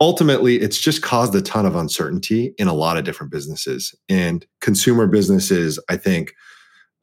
ultimately, 0.00 0.56
it's 0.56 0.78
just 0.78 1.02
caused 1.02 1.34
a 1.34 1.42
ton 1.42 1.66
of 1.66 1.76
uncertainty 1.76 2.54
in 2.58 2.68
a 2.68 2.74
lot 2.74 2.96
of 2.96 3.04
different 3.04 3.30
businesses. 3.30 3.94
And 4.08 4.46
consumer 4.60 5.06
businesses, 5.06 5.78
I 5.88 5.96
think, 5.96 6.32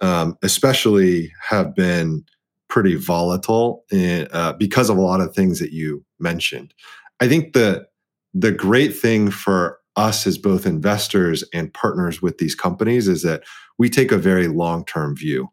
um, 0.01 0.37
especially 0.41 1.31
have 1.49 1.75
been 1.75 2.23
pretty 2.69 2.95
volatile 2.95 3.83
in, 3.91 4.27
uh, 4.31 4.53
because 4.53 4.89
of 4.89 4.97
a 4.97 5.01
lot 5.01 5.21
of 5.21 5.33
things 5.35 5.59
that 5.59 5.71
you 5.71 6.05
mentioned. 6.19 6.73
I 7.19 7.27
think 7.27 7.53
the 7.53 7.87
the 8.33 8.51
great 8.51 8.95
thing 8.95 9.31
for 9.31 9.79
us 9.95 10.27
as 10.27 10.37
both 10.37 10.65
investors 10.65 11.43
and 11.53 11.73
partners 11.73 12.21
with 12.21 12.37
these 12.37 12.55
companies 12.55 13.07
is 13.07 13.23
that 13.23 13.43
we 13.77 13.89
take 13.89 14.11
a 14.11 14.17
very 14.17 14.47
long 14.47 14.85
term 14.85 15.15
view, 15.15 15.49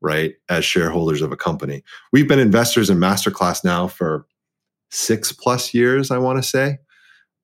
right? 0.00 0.34
As 0.48 0.64
shareholders 0.64 1.22
of 1.22 1.32
a 1.32 1.36
company, 1.36 1.82
we've 2.12 2.28
been 2.28 2.38
investors 2.38 2.88
in 2.88 2.98
Masterclass 2.98 3.64
now 3.64 3.88
for 3.88 4.26
six 4.90 5.32
plus 5.32 5.74
years, 5.74 6.10
I 6.10 6.18
want 6.18 6.42
to 6.42 6.48
say. 6.48 6.78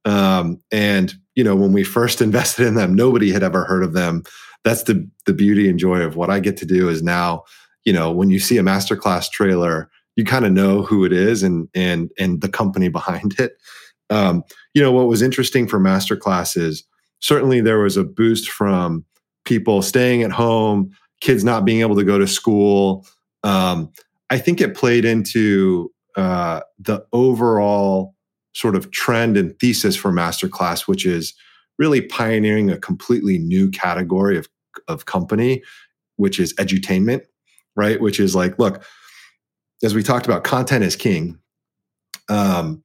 Um, 0.05 0.63
and 0.71 1.13
you 1.35 1.45
know, 1.45 1.57
when 1.57 1.73
we 1.73 1.85
first 1.85 2.21
invested 2.23 2.67
in 2.67 2.77
them, 2.77 2.95
nobody 2.95 3.33
had 3.33 3.43
ever 3.43 3.65
heard 3.65 3.83
of 3.83 3.93
them. 3.93 4.23
That's 4.65 4.85
the 4.85 5.09
the 5.27 5.35
beauty 5.35 5.69
and 5.69 5.79
joy 5.79 6.01
of 6.01 6.17
what 6.17 6.31
I 6.31 6.41
get 6.41 6.57
to 6.59 6.67
do 6.67 6.89
is 6.89 7.03
now 7.03 7.43
you 7.87 7.93
know, 7.93 8.11
when 8.11 8.29
you 8.29 8.39
see 8.39 8.59
a 8.59 8.63
masterclass 8.63 9.31
trailer, 9.31 9.89
you 10.17 10.25
kind 10.25 10.45
of 10.45 10.53
know 10.53 10.83
who 10.83 11.07
it 11.07 11.13
is 11.13 11.43
and 11.43 11.69
and 11.75 12.11
and 12.19 12.43
the 12.43 12.49
company 12.49 12.89
behind 13.01 13.39
it. 13.41 13.53
Um, 14.11 14.45
you 14.75 14.83
know, 14.83 14.93
what 14.93 15.07
was 15.07 15.23
interesting 15.23 15.67
for 15.67 15.81
masterclass 15.81 16.57
is 16.57 16.85
certainly 17.21 17.61
there 17.61 17.79
was 17.79 17.97
a 17.97 18.05
boost 18.05 18.51
from 18.51 19.05
people 19.45 19.81
staying 19.81 20.23
at 20.23 20.33
home, 20.33 20.91
kids 21.21 21.45
not 21.45 21.65
being 21.65 21.81
able 21.81 21.97
to 21.97 22.05
go 22.05 22.19
to 22.19 22.27
school. 22.27 23.07
Um, 23.43 23.91
I 24.31 24.39
think 24.39 24.61
it 24.61 24.77
played 24.77 25.05
into 25.05 25.93
uh, 26.17 26.61
the 26.79 27.05
overall 27.13 28.15
sort 28.55 28.75
of 28.75 28.91
trend 28.91 29.37
and 29.37 29.59
thesis 29.59 29.97
for 29.97 30.13
masterclass, 30.13 30.89
which 30.89 31.05
is 31.05 31.35
really 31.79 32.01
pioneering 32.01 32.71
a 32.71 32.79
completely 32.79 33.39
new 33.39 33.71
category 33.71 34.39
of, 34.39 34.49
of 34.89 35.05
company, 35.05 35.63
which 36.17 36.41
is 36.41 36.55
edutainment 36.55 37.23
right? 37.77 38.01
Which 38.01 38.19
is 38.19 38.35
like, 38.35 38.59
look, 38.59 38.83
as 39.83 39.95
we 39.95 40.03
talked 40.03 40.27
about, 40.27 40.45
content 40.45 40.85
is 40.85 40.97
king. 40.97 41.39
Um, 42.29 42.83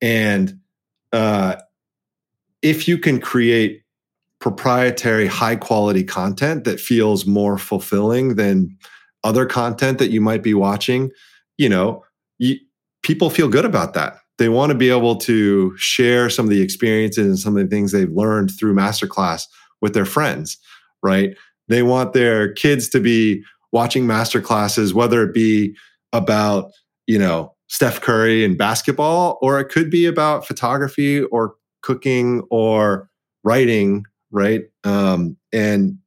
and 0.00 0.60
uh, 1.12 1.56
if 2.62 2.86
you 2.86 2.98
can 2.98 3.20
create 3.20 3.82
proprietary, 4.40 5.26
high 5.26 5.56
quality 5.56 6.04
content 6.04 6.64
that 6.64 6.78
feels 6.78 7.26
more 7.26 7.58
fulfilling 7.58 8.36
than 8.36 8.76
other 9.24 9.46
content 9.46 9.98
that 9.98 10.10
you 10.10 10.20
might 10.20 10.42
be 10.42 10.54
watching, 10.54 11.10
you 11.56 11.68
know, 11.68 12.04
you, 12.38 12.56
people 13.02 13.30
feel 13.30 13.48
good 13.48 13.64
about 13.64 13.94
that. 13.94 14.18
They 14.38 14.48
want 14.48 14.70
to 14.70 14.78
be 14.78 14.90
able 14.90 15.16
to 15.16 15.76
share 15.76 16.30
some 16.30 16.46
of 16.46 16.50
the 16.50 16.62
experiences 16.62 17.26
and 17.26 17.38
some 17.38 17.56
of 17.56 17.62
the 17.62 17.74
things 17.74 17.90
they've 17.90 18.12
learned 18.12 18.52
through 18.56 18.74
masterclass 18.74 19.42
with 19.80 19.94
their 19.94 20.04
friends, 20.04 20.58
right? 21.02 21.36
They 21.66 21.82
want 21.82 22.12
their 22.12 22.52
kids 22.52 22.88
to 22.90 23.00
be 23.00 23.42
watching 23.72 24.06
master 24.06 24.40
classes, 24.40 24.94
whether 24.94 25.22
it 25.22 25.34
be 25.34 25.76
about, 26.12 26.70
you 27.06 27.18
know, 27.18 27.54
Steph 27.68 28.00
Curry 28.00 28.44
and 28.44 28.56
basketball, 28.56 29.38
or 29.42 29.60
it 29.60 29.68
could 29.68 29.90
be 29.90 30.06
about 30.06 30.46
photography 30.46 31.22
or 31.24 31.54
cooking 31.82 32.42
or 32.50 33.08
writing, 33.44 34.04
right? 34.30 34.62
Um, 34.84 35.36
and 35.52 35.98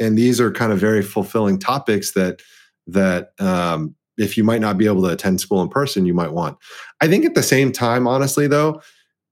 and 0.00 0.16
these 0.16 0.40
are 0.40 0.52
kind 0.52 0.72
of 0.72 0.78
very 0.78 1.02
fulfilling 1.02 1.58
topics 1.58 2.12
that 2.12 2.40
that 2.86 3.32
um, 3.40 3.94
if 4.16 4.36
you 4.36 4.44
might 4.44 4.60
not 4.60 4.78
be 4.78 4.86
able 4.86 5.02
to 5.02 5.08
attend 5.08 5.40
school 5.40 5.62
in 5.62 5.68
person, 5.68 6.06
you 6.06 6.14
might 6.14 6.32
want. 6.32 6.56
I 7.00 7.08
think 7.08 7.24
at 7.24 7.34
the 7.34 7.42
same 7.42 7.72
time, 7.72 8.06
honestly, 8.06 8.46
though, 8.46 8.80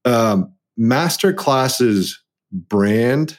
um, 0.05 0.53
master 0.77 1.33
classes 1.33 2.23
brand 2.53 3.39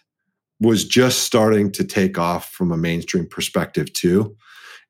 was 0.60 0.86
just 0.86 1.24
starting 1.24 1.72
to 1.74 1.84
take 1.84 2.18
off 2.18 2.50
from 2.52 2.72
a 2.72 2.78
mainstream 2.78 3.28
perspective 3.28 3.92
too. 3.94 4.36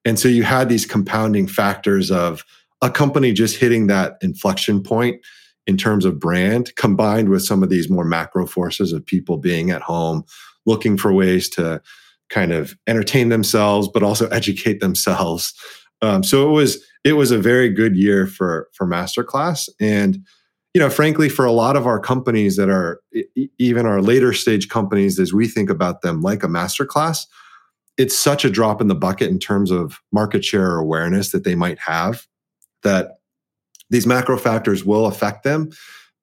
And 0.05 0.17
so 0.17 0.27
you 0.27 0.43
had 0.43 0.69
these 0.69 0.85
compounding 0.85 1.47
factors 1.47 2.11
of 2.11 2.43
a 2.81 2.89
company 2.89 3.33
just 3.33 3.57
hitting 3.57 3.87
that 3.87 4.17
inflection 4.21 4.81
point 4.81 5.21
in 5.65 5.75
terms 5.77 6.05
of 6.05 6.19
brand 6.19 6.73
combined 6.75 7.29
with 7.29 7.43
some 7.43 7.61
of 7.61 7.69
these 7.69 7.89
more 7.89 8.05
macro 8.05 8.45
forces 8.45 8.93
of 8.93 9.05
people 9.05 9.37
being 9.37 9.69
at 9.71 9.81
home 9.81 10.23
looking 10.65 10.97
for 10.97 11.11
ways 11.11 11.49
to 11.49 11.81
kind 12.29 12.51
of 12.53 12.75
entertain 12.87 13.29
themselves 13.29 13.89
but 13.93 14.03
also 14.03 14.27
educate 14.31 14.79
themselves 14.79 15.53
um, 16.01 16.23
so 16.23 16.47
it 16.47 16.51
was 16.51 16.83
it 17.03 17.13
was 17.13 17.31
a 17.31 17.37
very 17.37 17.69
good 17.69 17.95
year 17.95 18.27
for 18.27 18.69
for 18.73 18.87
masterclass 18.87 19.69
and 19.79 20.19
you 20.73 20.81
know, 20.81 20.89
frankly, 20.89 21.29
for 21.29 21.45
a 21.45 21.51
lot 21.51 21.75
of 21.75 21.87
our 21.87 21.99
companies 21.99 22.55
that 22.57 22.69
are 22.69 23.01
even 23.57 23.85
our 23.85 24.01
later 24.01 24.33
stage 24.33 24.69
companies, 24.69 25.19
as 25.19 25.33
we 25.33 25.47
think 25.47 25.69
about 25.69 26.01
them 26.01 26.21
like 26.21 26.43
a 26.43 26.47
masterclass, 26.47 27.25
it's 27.97 28.15
such 28.15 28.45
a 28.45 28.49
drop 28.49 28.79
in 28.79 28.87
the 28.87 28.95
bucket 28.95 29.29
in 29.29 29.39
terms 29.39 29.71
of 29.71 29.99
market 30.11 30.45
share 30.45 30.77
awareness 30.77 31.31
that 31.31 31.43
they 31.43 31.55
might 31.55 31.79
have 31.79 32.27
that 32.83 33.17
these 33.89 34.05
macro 34.05 34.37
factors 34.37 34.85
will 34.85 35.07
affect 35.07 35.43
them. 35.43 35.71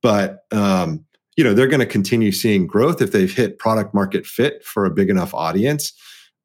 But, 0.02 0.44
um, 0.52 1.04
you 1.36 1.42
know, 1.42 1.54
they're 1.54 1.66
going 1.66 1.80
to 1.80 1.86
continue 1.86 2.30
seeing 2.30 2.66
growth 2.66 3.02
if 3.02 3.10
they've 3.10 3.32
hit 3.32 3.58
product 3.58 3.94
market 3.94 4.26
fit 4.26 4.64
for 4.64 4.84
a 4.84 4.90
big 4.90 5.10
enough 5.10 5.34
audience 5.34 5.92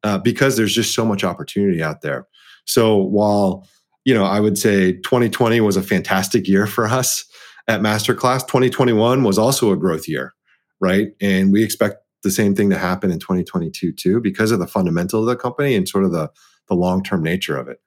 uh, 0.02 0.18
because 0.18 0.56
there's 0.56 0.74
just 0.74 0.94
so 0.94 1.04
much 1.04 1.22
opportunity 1.22 1.82
out 1.82 2.00
there. 2.00 2.26
So 2.64 2.96
while, 2.96 3.68
you 4.04 4.14
know, 4.14 4.24
I 4.24 4.40
would 4.40 4.58
say 4.58 4.94
2020 4.94 5.60
was 5.60 5.76
a 5.76 5.82
fantastic 5.82 6.48
year 6.48 6.66
for 6.66 6.86
us 6.86 7.24
at 7.68 7.80
Masterclass. 7.80 8.46
2021 8.46 9.22
was 9.22 9.38
also 9.38 9.72
a 9.72 9.76
growth 9.76 10.08
year, 10.08 10.34
right? 10.80 11.08
And 11.20 11.52
we 11.52 11.62
expect 11.64 11.96
the 12.22 12.30
same 12.30 12.54
thing 12.54 12.70
to 12.70 12.78
happen 12.78 13.10
in 13.10 13.18
2022 13.18 13.92
too, 13.92 14.20
because 14.20 14.50
of 14.50 14.58
the 14.58 14.66
fundamental 14.66 15.20
of 15.20 15.26
the 15.26 15.36
company 15.36 15.74
and 15.74 15.88
sort 15.88 16.04
of 16.04 16.12
the 16.12 16.30
the 16.68 16.74
long 16.74 17.02
term 17.02 17.22
nature 17.22 17.56
of 17.56 17.68
it. 17.68 17.78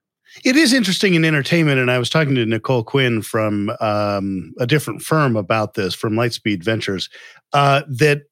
It 0.44 0.56
is 0.56 0.74
interesting 0.74 1.14
in 1.14 1.26
entertainment, 1.26 1.80
and 1.80 1.92
I 1.92 2.00
was 2.00 2.10
talking 2.10 2.36
to 2.36 2.46
Nicole 2.46 2.84
Quinn 2.84 3.22
from 3.22 3.72
um, 3.80 4.54
a 4.60 4.66
different 4.66 5.02
firm 5.02 5.36
about 5.36 5.76
this, 5.76 5.94
from 5.94 6.14
Lightspeed 6.14 6.64
Ventures, 6.64 7.10
uh, 7.54 7.84
that 7.88 8.24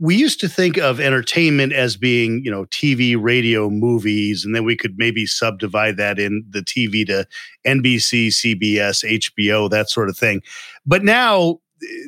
we 0.00 0.16
used 0.16 0.40
to 0.40 0.48
think 0.48 0.78
of 0.78 0.98
entertainment 0.98 1.74
as 1.74 1.94
being, 1.96 2.42
you 2.42 2.50
know, 2.50 2.64
TV, 2.66 3.16
radio, 3.20 3.68
movies, 3.68 4.46
and 4.46 4.54
then 4.54 4.64
we 4.64 4.74
could 4.74 4.94
maybe 4.96 5.26
subdivide 5.26 5.98
that 5.98 6.18
in 6.18 6.42
the 6.48 6.60
TV 6.60 7.06
to 7.06 7.26
NBC, 7.66 8.28
CBS, 8.28 9.04
HBO, 9.04 9.68
that 9.68 9.90
sort 9.90 10.08
of 10.08 10.16
thing. 10.16 10.40
But 10.86 11.04
now 11.04 11.60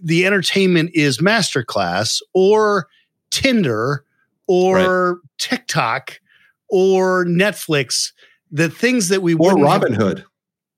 the 0.02 0.24
entertainment 0.24 0.90
is 0.94 1.18
masterclass 1.18 2.22
or 2.32 2.88
Tinder 3.30 4.06
or 4.46 4.76
right. 4.76 5.16
TikTok 5.38 6.18
or 6.70 7.26
Netflix, 7.26 8.12
the 8.50 8.70
things 8.70 9.08
that 9.08 9.20
we 9.20 9.34
or 9.34 9.52
Robinhood 9.52 10.24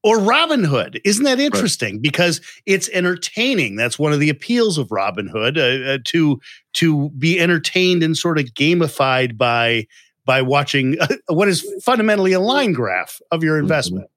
or 0.05 0.21
Robin 0.21 0.63
Hood. 0.63 1.01
Isn't 1.05 1.25
that 1.25 1.41
interesting? 1.41 1.95
Right. 1.95 2.03
Because 2.03 2.41
it's 2.67 2.89
entertaining. 2.91 3.75
That's 3.75 3.99
one 3.99 4.13
of 4.13 4.21
the 4.21 4.29
appeals 4.29 4.79
of 4.79 4.89
Robinhood 4.89 5.57
uh, 5.57 5.95
uh, 5.95 5.99
to 6.05 6.41
to 6.75 7.11
be 7.11 7.41
entertained 7.41 8.03
and 8.03 8.17
sort 8.17 8.39
of 8.39 8.45
gamified 8.55 9.37
by 9.37 9.87
by 10.25 10.43
watching 10.43 10.97
uh, 11.01 11.09
what 11.29 11.49
is 11.49 11.67
fundamentally 11.83 12.33
a 12.33 12.41
line 12.41 12.73
graph 12.73 13.21
of 13.33 13.43
your 13.43 13.57
mm-hmm. 13.57 13.65
investment. 13.65 14.11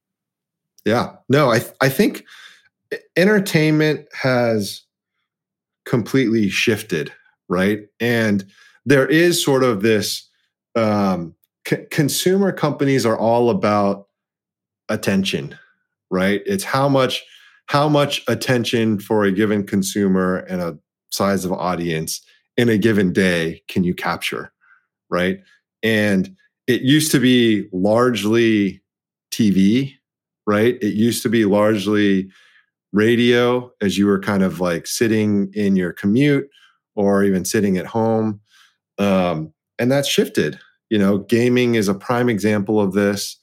Yeah. 0.86 1.14
No, 1.30 1.52
I 1.52 1.62
I 1.82 1.90
think 1.90 2.26
entertainment 3.16 4.08
has 4.14 4.84
completely 5.86 6.50
shifted, 6.50 7.14
right? 7.48 7.88
And 8.00 8.46
there 8.86 9.08
is 9.08 9.44
sort 9.44 9.64
of 9.64 9.82
this 9.82 10.30
um, 10.76 11.34
c- 11.68 11.86
consumer 11.92 12.52
companies 12.52 13.06
are 13.06 13.18
all 13.18 13.50
about 13.50 14.08
attention, 14.90 15.58
right? 16.10 16.42
It's 16.46 16.64
how 16.64 16.90
much 16.90 17.24
how 17.68 17.90
much 17.90 18.24
attention 18.28 18.98
for 18.98 19.26
a 19.26 19.32
given 19.32 19.66
consumer 19.66 20.38
and 20.50 20.62
a 20.62 20.78
size 21.12 21.44
of 21.44 21.52
audience 21.52 22.22
in 22.56 22.70
a 22.70 22.78
given 22.78 23.12
day 23.12 23.62
can 23.68 23.84
you 23.84 23.94
capture, 23.94 24.54
right? 25.10 25.40
And 25.84 26.36
it 26.66 26.82
used 26.82 27.12
to 27.12 27.20
be 27.20 27.68
largely 27.74 28.82
TV, 29.32 29.94
right? 30.46 30.78
It 30.82 30.94
used 30.94 31.24
to 31.24 31.30
be 31.30 31.46
largely 31.46 32.30
radio 32.94 33.72
as 33.82 33.98
you 33.98 34.08
were 34.08 34.20
kind 34.20 34.44
of 34.44 34.60
like 34.60 34.88
sitting 34.88 35.52
in 35.54 35.76
your 35.76 35.94
commute 35.94 36.50
or 36.96 37.24
even 37.24 37.46
sitting 37.46 37.78
at 37.78 37.86
home. 37.86 38.40
Um, 38.98 39.54
and 39.78 39.92
that's 39.92 40.08
shifted. 40.08 40.60
You 40.90 40.98
know, 40.98 41.20
gaming 41.20 41.76
is 41.76 41.88
a 41.88 41.94
prime 41.94 42.30
example 42.30 42.80
of 42.80 42.94
this. 42.94 43.38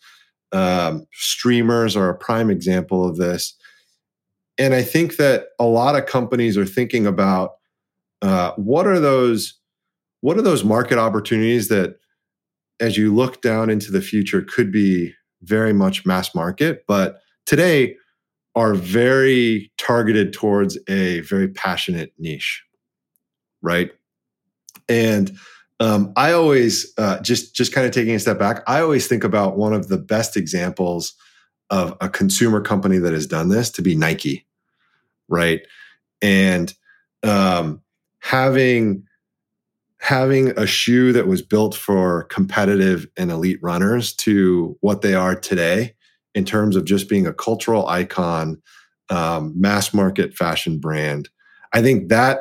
Um, 0.54 1.06
streamers 1.12 1.96
are 1.96 2.08
a 2.08 2.16
prime 2.16 2.48
example 2.48 3.06
of 3.06 3.16
this. 3.16 3.54
And 4.56 4.72
I 4.72 4.82
think 4.82 5.16
that 5.16 5.48
a 5.58 5.64
lot 5.64 5.96
of 5.96 6.06
companies 6.06 6.56
are 6.56 6.64
thinking 6.64 7.06
about 7.06 7.54
uh, 8.22 8.52
what 8.52 8.86
are 8.86 9.00
those 9.00 9.58
what 10.20 10.38
are 10.38 10.42
those 10.42 10.64
market 10.64 10.96
opportunities 10.96 11.68
that 11.68 11.96
as 12.80 12.96
you 12.96 13.14
look 13.14 13.42
down 13.42 13.68
into 13.68 13.92
the 13.92 14.00
future 14.00 14.40
could 14.40 14.72
be 14.72 15.12
very 15.42 15.74
much 15.74 16.06
mass 16.06 16.34
market, 16.34 16.84
but 16.88 17.20
today 17.44 17.94
are 18.54 18.74
very 18.74 19.70
targeted 19.76 20.32
towards 20.32 20.78
a 20.88 21.20
very 21.20 21.48
passionate 21.48 22.12
niche, 22.18 22.62
right? 23.60 23.90
And 24.88 25.36
um, 25.80 26.12
I 26.16 26.32
always 26.32 26.92
uh, 26.98 27.20
just 27.20 27.54
just 27.54 27.72
kind 27.72 27.86
of 27.86 27.92
taking 27.92 28.14
a 28.14 28.20
step 28.20 28.38
back. 28.38 28.62
I 28.66 28.80
always 28.80 29.06
think 29.06 29.24
about 29.24 29.56
one 29.56 29.72
of 29.72 29.88
the 29.88 29.98
best 29.98 30.36
examples 30.36 31.14
of 31.70 31.96
a 32.00 32.08
consumer 32.08 32.60
company 32.60 32.98
that 32.98 33.12
has 33.12 33.26
done 33.26 33.48
this 33.48 33.70
to 33.72 33.82
be 33.82 33.96
Nike, 33.96 34.46
right? 35.28 35.60
And 36.22 36.72
um, 37.22 37.82
having 38.20 39.04
having 39.98 40.50
a 40.58 40.66
shoe 40.66 41.12
that 41.14 41.26
was 41.26 41.40
built 41.40 41.74
for 41.74 42.24
competitive 42.24 43.06
and 43.16 43.30
elite 43.30 43.58
runners 43.62 44.12
to 44.12 44.76
what 44.80 45.00
they 45.00 45.14
are 45.14 45.34
today 45.34 45.94
in 46.34 46.44
terms 46.44 46.76
of 46.76 46.84
just 46.84 47.08
being 47.08 47.26
a 47.26 47.32
cultural 47.32 47.88
icon, 47.88 48.60
um, 49.08 49.58
mass 49.58 49.94
market 49.94 50.34
fashion 50.34 50.78
brand. 50.78 51.30
I 51.72 51.80
think 51.80 52.10
that 52.10 52.40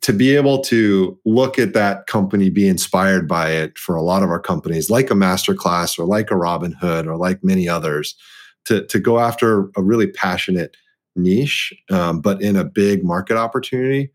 to 0.00 0.12
be 0.12 0.34
able 0.36 0.60
to 0.60 1.18
look 1.24 1.58
at 1.58 1.72
that 1.72 2.06
company, 2.06 2.50
be 2.50 2.68
inspired 2.68 3.26
by 3.26 3.50
it 3.50 3.78
for 3.78 3.94
a 3.94 4.02
lot 4.02 4.22
of 4.22 4.28
our 4.28 4.40
companies, 4.40 4.90
like 4.90 5.10
a 5.10 5.14
masterclass 5.14 5.98
or 5.98 6.04
like 6.04 6.30
a 6.30 6.34
Robinhood 6.34 7.06
or 7.06 7.16
like 7.16 7.42
many 7.42 7.68
others, 7.68 8.14
to, 8.66 8.86
to 8.86 8.98
go 8.98 9.18
after 9.18 9.70
a 9.76 9.82
really 9.82 10.06
passionate 10.06 10.76
niche, 11.16 11.72
um, 11.90 12.20
but 12.20 12.42
in 12.42 12.56
a 12.56 12.64
big 12.64 13.04
market 13.04 13.36
opportunity. 13.36 14.10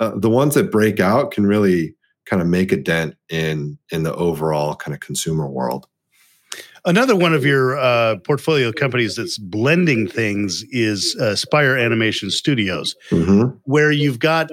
Uh, 0.00 0.12
the 0.16 0.30
ones 0.30 0.54
that 0.54 0.70
break 0.70 1.00
out 1.00 1.30
can 1.30 1.46
really 1.46 1.94
kind 2.26 2.42
of 2.42 2.48
make 2.48 2.72
a 2.72 2.76
dent 2.76 3.16
in 3.28 3.78
in 3.90 4.02
the 4.02 4.14
overall 4.14 4.74
kind 4.74 4.94
of 4.94 5.00
consumer 5.00 5.48
world. 5.48 5.86
Another 6.84 7.16
one 7.16 7.34
of 7.34 7.44
your 7.44 7.76
uh, 7.76 8.16
portfolio 8.24 8.72
companies 8.72 9.16
that's 9.16 9.36
blending 9.36 10.06
things 10.06 10.64
is 10.70 11.16
uh, 11.20 11.34
Spire 11.34 11.76
Animation 11.76 12.30
Studios, 12.30 12.94
mm-hmm. 13.10 13.56
where 13.64 13.90
you've 13.90 14.20
got 14.20 14.50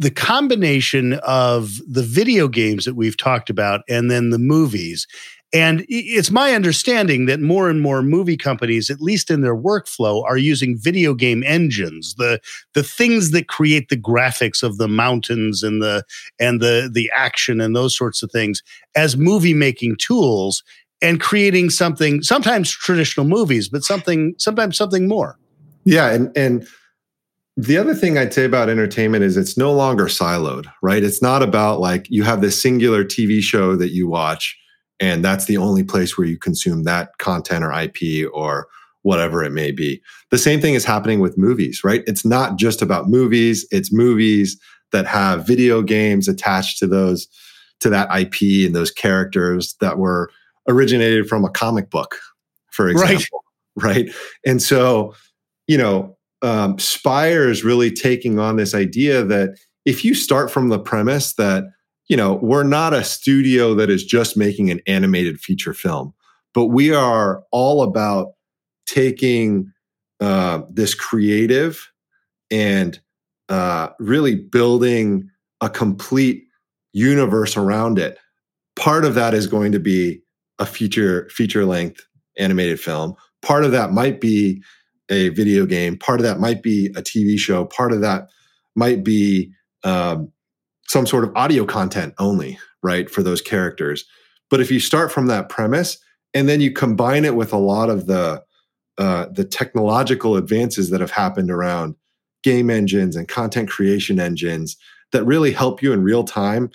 the 0.00 0.10
combination 0.10 1.14
of 1.24 1.76
the 1.86 2.02
video 2.02 2.48
games 2.48 2.86
that 2.86 2.94
we've 2.94 3.18
talked 3.18 3.50
about 3.50 3.82
and 3.86 4.10
then 4.10 4.30
the 4.30 4.38
movies. 4.38 5.06
And 5.52 5.84
it's 5.88 6.30
my 6.30 6.54
understanding 6.54 7.26
that 7.26 7.40
more 7.40 7.68
and 7.68 7.82
more 7.82 8.00
movie 8.00 8.38
companies, 8.38 8.88
at 8.88 9.02
least 9.02 9.30
in 9.30 9.42
their 9.42 9.56
workflow, 9.56 10.24
are 10.24 10.38
using 10.38 10.78
video 10.78 11.12
game 11.12 11.42
engines, 11.44 12.14
the 12.14 12.40
the 12.72 12.82
things 12.84 13.32
that 13.32 13.48
create 13.48 13.90
the 13.90 13.96
graphics 13.96 14.62
of 14.62 14.78
the 14.78 14.88
mountains 14.88 15.62
and 15.62 15.82
the 15.82 16.04
and 16.38 16.62
the 16.62 16.88
the 16.90 17.10
action 17.14 17.60
and 17.60 17.76
those 17.76 17.94
sorts 17.94 18.22
of 18.22 18.30
things 18.30 18.62
as 18.94 19.18
movie 19.18 19.54
making 19.54 19.96
tools 19.96 20.62
and 21.02 21.20
creating 21.20 21.68
something 21.68 22.22
sometimes 22.22 22.70
traditional 22.70 23.26
movies 23.26 23.68
but 23.68 23.82
something 23.82 24.34
sometimes 24.38 24.76
something 24.76 25.08
more 25.08 25.38
yeah 25.84 26.10
and 26.10 26.30
and 26.36 26.66
the 27.64 27.76
other 27.76 27.94
thing 27.94 28.16
i'd 28.18 28.32
say 28.32 28.44
about 28.44 28.68
entertainment 28.68 29.24
is 29.24 29.36
it's 29.36 29.56
no 29.56 29.72
longer 29.72 30.06
siloed 30.06 30.66
right 30.82 31.02
it's 31.02 31.22
not 31.22 31.42
about 31.42 31.80
like 31.80 32.06
you 32.08 32.22
have 32.22 32.40
this 32.40 32.60
singular 32.60 33.04
tv 33.04 33.40
show 33.40 33.76
that 33.76 33.90
you 33.90 34.08
watch 34.08 34.56
and 34.98 35.24
that's 35.24 35.46
the 35.46 35.56
only 35.56 35.82
place 35.82 36.16
where 36.16 36.26
you 36.26 36.38
consume 36.38 36.84
that 36.84 37.16
content 37.18 37.64
or 37.64 37.72
ip 37.72 37.98
or 38.32 38.68
whatever 39.02 39.42
it 39.42 39.50
may 39.50 39.70
be 39.70 40.00
the 40.30 40.38
same 40.38 40.60
thing 40.60 40.74
is 40.74 40.84
happening 40.84 41.20
with 41.20 41.38
movies 41.38 41.82
right 41.82 42.02
it's 42.06 42.24
not 42.24 42.56
just 42.56 42.82
about 42.82 43.08
movies 43.08 43.66
it's 43.70 43.92
movies 43.92 44.58
that 44.92 45.06
have 45.06 45.46
video 45.46 45.82
games 45.82 46.28
attached 46.28 46.78
to 46.78 46.86
those 46.86 47.26
to 47.80 47.88
that 47.88 48.08
ip 48.20 48.40
and 48.66 48.74
those 48.74 48.90
characters 48.90 49.74
that 49.80 49.98
were 49.98 50.30
originated 50.68 51.28
from 51.28 51.44
a 51.44 51.50
comic 51.50 51.90
book, 51.90 52.16
for 52.70 52.88
example. 52.88 53.44
Right. 53.76 54.06
right? 54.06 54.14
And 54.46 54.62
so, 54.62 55.14
you 55.66 55.78
know, 55.78 56.16
um, 56.42 56.78
Spire 56.78 57.48
is 57.48 57.64
really 57.64 57.90
taking 57.90 58.38
on 58.38 58.56
this 58.56 58.74
idea 58.74 59.24
that 59.24 59.58
if 59.84 60.04
you 60.04 60.14
start 60.14 60.50
from 60.50 60.68
the 60.68 60.78
premise 60.78 61.34
that, 61.34 61.64
you 62.08 62.16
know, 62.16 62.34
we're 62.42 62.64
not 62.64 62.94
a 62.94 63.04
studio 63.04 63.74
that 63.74 63.90
is 63.90 64.04
just 64.04 64.36
making 64.36 64.70
an 64.70 64.80
animated 64.86 65.40
feature 65.40 65.74
film, 65.74 66.12
but 66.54 66.66
we 66.66 66.92
are 66.92 67.42
all 67.52 67.82
about 67.82 68.32
taking 68.86 69.72
uh, 70.20 70.62
this 70.70 70.94
creative 70.94 71.90
and 72.50 73.00
uh, 73.48 73.88
really 73.98 74.34
building 74.34 75.28
a 75.60 75.70
complete 75.70 76.44
universe 76.92 77.56
around 77.56 77.98
it. 77.98 78.18
Part 78.76 79.04
of 79.04 79.14
that 79.14 79.34
is 79.34 79.46
going 79.46 79.72
to 79.72 79.80
be 79.80 80.20
a 80.58 80.66
feature 80.66 81.28
feature 81.30 81.64
length 81.64 82.06
animated 82.38 82.80
film. 82.80 83.14
Part 83.42 83.64
of 83.64 83.72
that 83.72 83.92
might 83.92 84.20
be 84.20 84.62
a 85.10 85.28
video 85.30 85.66
game. 85.66 85.98
Part 85.98 86.20
of 86.20 86.24
that 86.24 86.38
might 86.40 86.62
be 86.62 86.86
a 86.96 87.02
TV 87.02 87.38
show. 87.38 87.64
Part 87.64 87.92
of 87.92 88.00
that 88.00 88.28
might 88.74 89.04
be 89.04 89.52
um, 89.84 90.32
some 90.88 91.06
sort 91.06 91.24
of 91.24 91.36
audio 91.36 91.64
content 91.64 92.14
only, 92.18 92.58
right, 92.82 93.10
for 93.10 93.22
those 93.22 93.42
characters. 93.42 94.04
But 94.48 94.60
if 94.60 94.70
you 94.70 94.80
start 94.80 95.12
from 95.12 95.26
that 95.26 95.48
premise 95.48 95.98
and 96.34 96.48
then 96.48 96.60
you 96.60 96.72
combine 96.72 97.24
it 97.24 97.34
with 97.34 97.52
a 97.52 97.58
lot 97.58 97.90
of 97.90 98.06
the 98.06 98.42
uh, 98.98 99.26
the 99.32 99.44
technological 99.44 100.36
advances 100.36 100.90
that 100.90 101.00
have 101.00 101.10
happened 101.10 101.50
around 101.50 101.94
game 102.42 102.68
engines 102.68 103.16
and 103.16 103.28
content 103.28 103.70
creation 103.70 104.20
engines 104.20 104.76
that 105.12 105.24
really 105.24 105.52
help 105.52 105.82
you 105.82 105.92
in 105.92 106.02
real 106.02 106.22
time, 106.22 106.70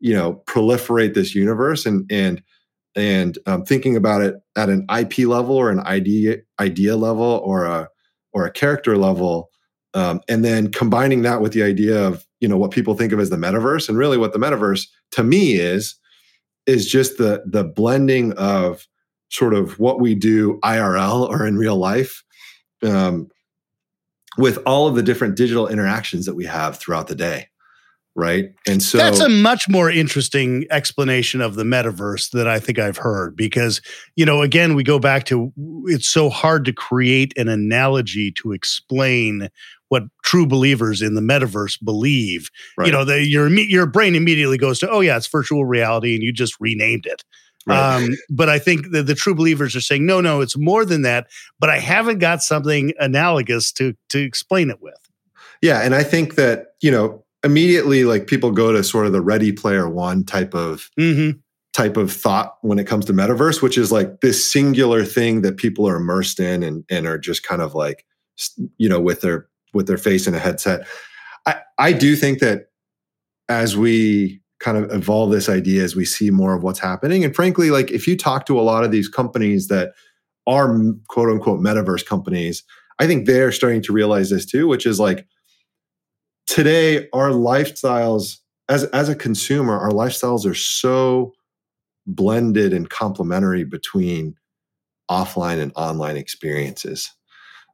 you 0.00 0.14
know, 0.14 0.42
proliferate 0.46 1.14
this 1.14 1.34
universe 1.34 1.84
and 1.84 2.10
and 2.10 2.42
and 2.96 3.38
um, 3.46 3.64
thinking 3.64 3.94
about 3.94 4.22
it 4.22 4.34
at 4.56 4.68
an 4.68 4.86
IP 4.90 5.18
level 5.18 5.54
or 5.54 5.70
an 5.70 5.80
idea 5.80 6.38
idea 6.58 6.96
level 6.96 7.42
or 7.44 7.64
a 7.64 7.88
or 8.32 8.46
a 8.46 8.50
character 8.50 8.96
level, 8.96 9.50
um, 9.94 10.20
and 10.28 10.44
then 10.44 10.72
combining 10.72 11.22
that 11.22 11.40
with 11.40 11.52
the 11.52 11.62
idea 11.62 12.02
of 12.06 12.26
you 12.40 12.48
know 12.48 12.56
what 12.56 12.70
people 12.70 12.94
think 12.94 13.12
of 13.12 13.20
as 13.20 13.30
the 13.30 13.36
metaverse, 13.36 13.88
and 13.88 13.98
really 13.98 14.18
what 14.18 14.32
the 14.32 14.38
metaverse 14.38 14.86
to 15.12 15.22
me 15.22 15.54
is 15.54 15.94
is 16.66 16.90
just 16.90 17.18
the 17.18 17.42
the 17.46 17.64
blending 17.64 18.32
of 18.32 18.86
sort 19.28 19.54
of 19.54 19.78
what 19.78 20.00
we 20.00 20.14
do 20.14 20.58
IRL 20.64 21.28
or 21.28 21.46
in 21.46 21.56
real 21.56 21.76
life 21.76 22.22
um, 22.82 23.28
with 24.38 24.58
all 24.66 24.86
of 24.86 24.94
the 24.94 25.02
different 25.02 25.36
digital 25.36 25.66
interactions 25.66 26.26
that 26.26 26.34
we 26.34 26.44
have 26.44 26.78
throughout 26.78 27.08
the 27.08 27.14
day 27.14 27.48
right? 28.16 28.46
And 28.66 28.82
so 28.82 28.96
that's 28.96 29.20
a 29.20 29.28
much 29.28 29.68
more 29.68 29.90
interesting 29.90 30.66
explanation 30.70 31.40
of 31.42 31.54
the 31.54 31.64
metaverse 31.64 32.30
that 32.30 32.48
I 32.48 32.58
think 32.58 32.78
I've 32.78 32.96
heard 32.96 33.36
because, 33.36 33.82
you 34.16 34.24
know, 34.24 34.40
again, 34.42 34.74
we 34.74 34.82
go 34.82 34.98
back 34.98 35.24
to 35.26 35.52
it's 35.84 36.08
so 36.08 36.30
hard 36.30 36.64
to 36.64 36.72
create 36.72 37.36
an 37.36 37.48
analogy 37.48 38.32
to 38.32 38.52
explain 38.52 39.50
what 39.88 40.04
true 40.24 40.46
believers 40.46 41.02
in 41.02 41.14
the 41.14 41.20
metaverse 41.20 41.82
believe. 41.84 42.50
Right. 42.76 42.86
You 42.86 42.92
know, 42.92 43.04
the, 43.04 43.22
your 43.22 43.48
your 43.50 43.86
brain 43.86 44.16
immediately 44.16 44.58
goes 44.58 44.78
to, 44.80 44.90
oh 44.90 45.00
yeah, 45.00 45.16
it's 45.16 45.28
virtual 45.28 45.66
reality, 45.66 46.14
and 46.14 46.22
you 46.22 46.32
just 46.32 46.58
renamed 46.58 47.06
it. 47.06 47.22
Right. 47.68 47.96
Um, 47.96 48.16
but 48.30 48.48
I 48.48 48.58
think 48.58 48.92
that 48.92 49.06
the 49.06 49.14
true 49.14 49.34
believers 49.34 49.76
are 49.76 49.80
saying, 49.80 50.06
no, 50.06 50.20
no, 50.20 50.40
it's 50.40 50.56
more 50.56 50.84
than 50.84 51.02
that. 51.02 51.26
But 51.58 51.68
I 51.68 51.80
haven't 51.80 52.20
got 52.20 52.40
something 52.42 52.92
analogous 52.98 53.72
to 53.72 53.94
to 54.08 54.18
explain 54.20 54.70
it 54.70 54.80
with. 54.80 54.94
Yeah, 55.60 55.82
and 55.82 55.94
I 55.94 56.02
think 56.02 56.36
that 56.36 56.68
you 56.80 56.90
know 56.90 57.25
immediately 57.46 58.04
like 58.04 58.26
people 58.26 58.50
go 58.50 58.72
to 58.72 58.84
sort 58.84 59.06
of 59.06 59.12
the 59.12 59.22
ready 59.22 59.52
player 59.52 59.88
one 59.88 60.24
type 60.24 60.54
of 60.54 60.90
mm-hmm. 60.98 61.38
type 61.72 61.96
of 61.96 62.12
thought 62.12 62.56
when 62.60 62.78
it 62.78 62.86
comes 62.86 63.06
to 63.06 63.14
metaverse, 63.14 63.62
which 63.62 63.78
is 63.78 63.90
like 63.90 64.20
this 64.20 64.50
singular 64.50 65.04
thing 65.04 65.40
that 65.40 65.56
people 65.56 65.88
are 65.88 65.96
immersed 65.96 66.40
in 66.40 66.62
and, 66.62 66.84
and 66.90 67.06
are 67.06 67.16
just 67.16 67.42
kind 67.42 67.62
of 67.62 67.74
like, 67.74 68.04
you 68.76 68.88
know, 68.88 69.00
with 69.00 69.22
their 69.22 69.48
with 69.72 69.86
their 69.86 69.98
face 69.98 70.26
in 70.26 70.34
a 70.34 70.38
headset. 70.38 70.86
I, 71.46 71.56
I 71.78 71.92
do 71.92 72.16
think 72.16 72.40
that 72.40 72.66
as 73.48 73.76
we 73.76 74.40
kind 74.58 74.76
of 74.76 74.90
evolve 74.90 75.30
this 75.30 75.48
idea, 75.48 75.84
as 75.84 75.94
we 75.94 76.04
see 76.04 76.30
more 76.30 76.54
of 76.54 76.62
what's 76.62 76.80
happening, 76.80 77.24
and 77.24 77.34
frankly, 77.34 77.70
like 77.70 77.90
if 77.90 78.06
you 78.06 78.16
talk 78.16 78.46
to 78.46 78.58
a 78.58 78.62
lot 78.62 78.84
of 78.84 78.90
these 78.90 79.08
companies 79.08 79.68
that 79.68 79.92
are 80.46 80.76
quote 81.08 81.30
unquote 81.30 81.60
metaverse 81.60 82.04
companies, 82.04 82.64
I 82.98 83.06
think 83.06 83.26
they're 83.26 83.52
starting 83.52 83.82
to 83.82 83.92
realize 83.92 84.30
this 84.30 84.46
too, 84.46 84.66
which 84.66 84.86
is 84.86 84.98
like 84.98 85.26
today 86.46 87.08
our 87.12 87.30
lifestyles 87.30 88.38
as 88.68 88.84
as 88.84 89.08
a 89.08 89.14
consumer, 89.14 89.78
our 89.78 89.90
lifestyles 89.90 90.44
are 90.44 90.54
so 90.54 91.32
blended 92.06 92.72
and 92.72 92.90
complementary 92.90 93.64
between 93.64 94.34
offline 95.10 95.60
and 95.60 95.72
online 95.76 96.16
experiences 96.16 97.12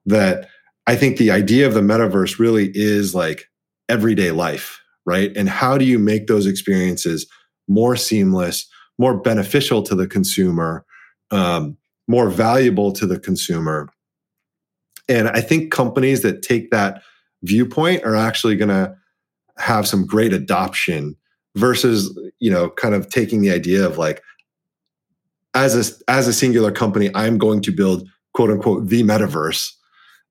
that 0.07 0.49
I 0.87 0.97
think 0.97 1.17
the 1.17 1.31
idea 1.31 1.67
of 1.67 1.75
the 1.75 1.81
metaverse 1.81 2.39
really 2.39 2.71
is 2.75 3.15
like 3.15 3.49
everyday 3.89 4.31
life, 4.33 4.81
right? 5.07 5.35
And 5.37 5.49
how 5.49 5.79
do 5.79 5.85
you 5.85 5.99
make 5.99 6.27
those 6.27 6.47
experiences 6.47 7.27
more 7.69 7.97
seamless, 7.97 8.67
more 8.99 9.19
beneficial 9.19 9.83
to 9.85 9.95
the 9.95 10.07
consumer, 10.07 10.85
um, 11.31 11.77
more 12.09 12.29
valuable 12.29 12.93
to 12.93 13.07
the 13.07 13.19
consumer? 13.19 13.89
And 15.09 15.29
I 15.29 15.41
think 15.41 15.73
companies 15.73 16.23
that 16.23 16.43
take 16.43 16.71
that 16.71 17.03
viewpoint 17.42 18.05
are 18.05 18.16
actually 18.16 18.57
going 18.57 18.68
to 18.68 18.94
have 19.59 19.87
some 19.87 20.07
great 20.07 20.33
adoption 20.33 21.16
versus, 21.57 22.18
you 22.38 22.50
know, 22.50 22.70
kind 22.70 22.94
of 22.94 23.09
taking 23.11 23.40
the 23.42 23.50
idea 23.50 23.87
of 23.87 23.98
like, 23.98 24.22
as 25.55 25.74
a, 25.76 26.11
as 26.11 26.26
a 26.26 26.33
singular 26.33 26.72
company, 26.72 27.11
I'm 27.14 27.37
going 27.37 27.61
to 27.62 27.72
build 27.72 28.09
quote 28.33 28.50
unquote 28.50 28.88
the 28.88 29.02
metaverse 29.02 29.70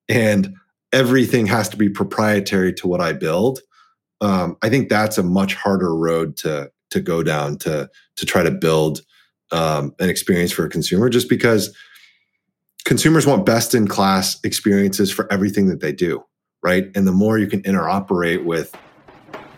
and 0.09 0.55
everything 0.91 1.45
has 1.45 1.69
to 1.69 1.77
be 1.77 1.89
proprietary 1.89 2.73
to 2.73 2.87
what 2.87 3.01
I 3.01 3.13
build. 3.13 3.59
Um, 4.19 4.57
I 4.61 4.69
think 4.69 4.89
that's 4.89 5.17
a 5.17 5.23
much 5.23 5.55
harder 5.55 5.95
road 5.95 6.37
to 6.37 6.71
to 6.91 6.99
go 6.99 7.23
down 7.23 7.57
to 7.59 7.89
to 8.17 8.25
try 8.25 8.43
to 8.43 8.51
build 8.51 9.01
um, 9.51 9.93
an 9.99 10.09
experience 10.09 10.51
for 10.51 10.65
a 10.65 10.69
consumer, 10.69 11.09
just 11.09 11.29
because 11.29 11.75
consumers 12.85 13.25
want 13.25 13.45
best 13.45 13.73
in 13.73 13.87
class 13.87 14.39
experiences 14.43 15.11
for 15.11 15.31
everything 15.31 15.67
that 15.67 15.79
they 15.79 15.91
do, 15.91 16.23
right? 16.61 16.89
And 16.95 17.07
the 17.07 17.11
more 17.11 17.37
you 17.37 17.47
can 17.47 17.61
interoperate 17.63 18.43
with 18.43 18.75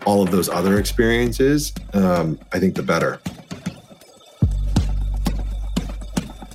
all 0.04 0.22
of 0.22 0.30
those 0.30 0.48
other 0.48 0.78
experiences, 0.78 1.72
um, 1.92 2.38
I 2.52 2.58
think 2.58 2.74
the 2.74 2.82
better. 2.82 3.20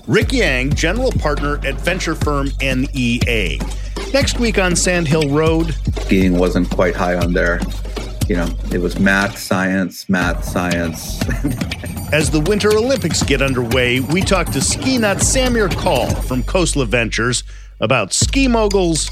Rick 0.08 0.34
Yang, 0.34 0.74
general 0.74 1.12
partner 1.12 1.64
at 1.66 1.76
venture 1.76 2.16
firm 2.16 2.50
NEA. 2.62 3.60
Next 4.12 4.40
week 4.40 4.58
on 4.58 4.76
Sand 4.76 5.08
Hill 5.08 5.30
Road. 5.30 5.76
Skiing 6.02 6.38
wasn't 6.40 6.68
quite 6.72 6.96
high 6.96 7.16
on 7.16 7.34
there. 7.34 7.60
You 8.28 8.38
know, 8.38 8.48
it 8.72 8.80
was 8.80 9.00
math, 9.00 9.38
science, 9.38 10.10
math, 10.10 10.44
science. 10.44 11.20
As 12.12 12.32
the 12.32 12.44
Winter 12.48 12.70
Olympics 12.76 13.22
get 13.22 13.44
underway, 13.44 14.00
we 14.00 14.22
talk 14.22 14.48
to 14.48 14.62
ski 14.62 14.98
nut 14.98 15.18
Samir 15.18 15.76
Kaul 15.78 16.10
from 16.22 16.42
Khosla 16.42 16.88
Ventures 16.88 17.44
about 17.80 18.12
ski 18.12 18.48
moguls 18.48 19.12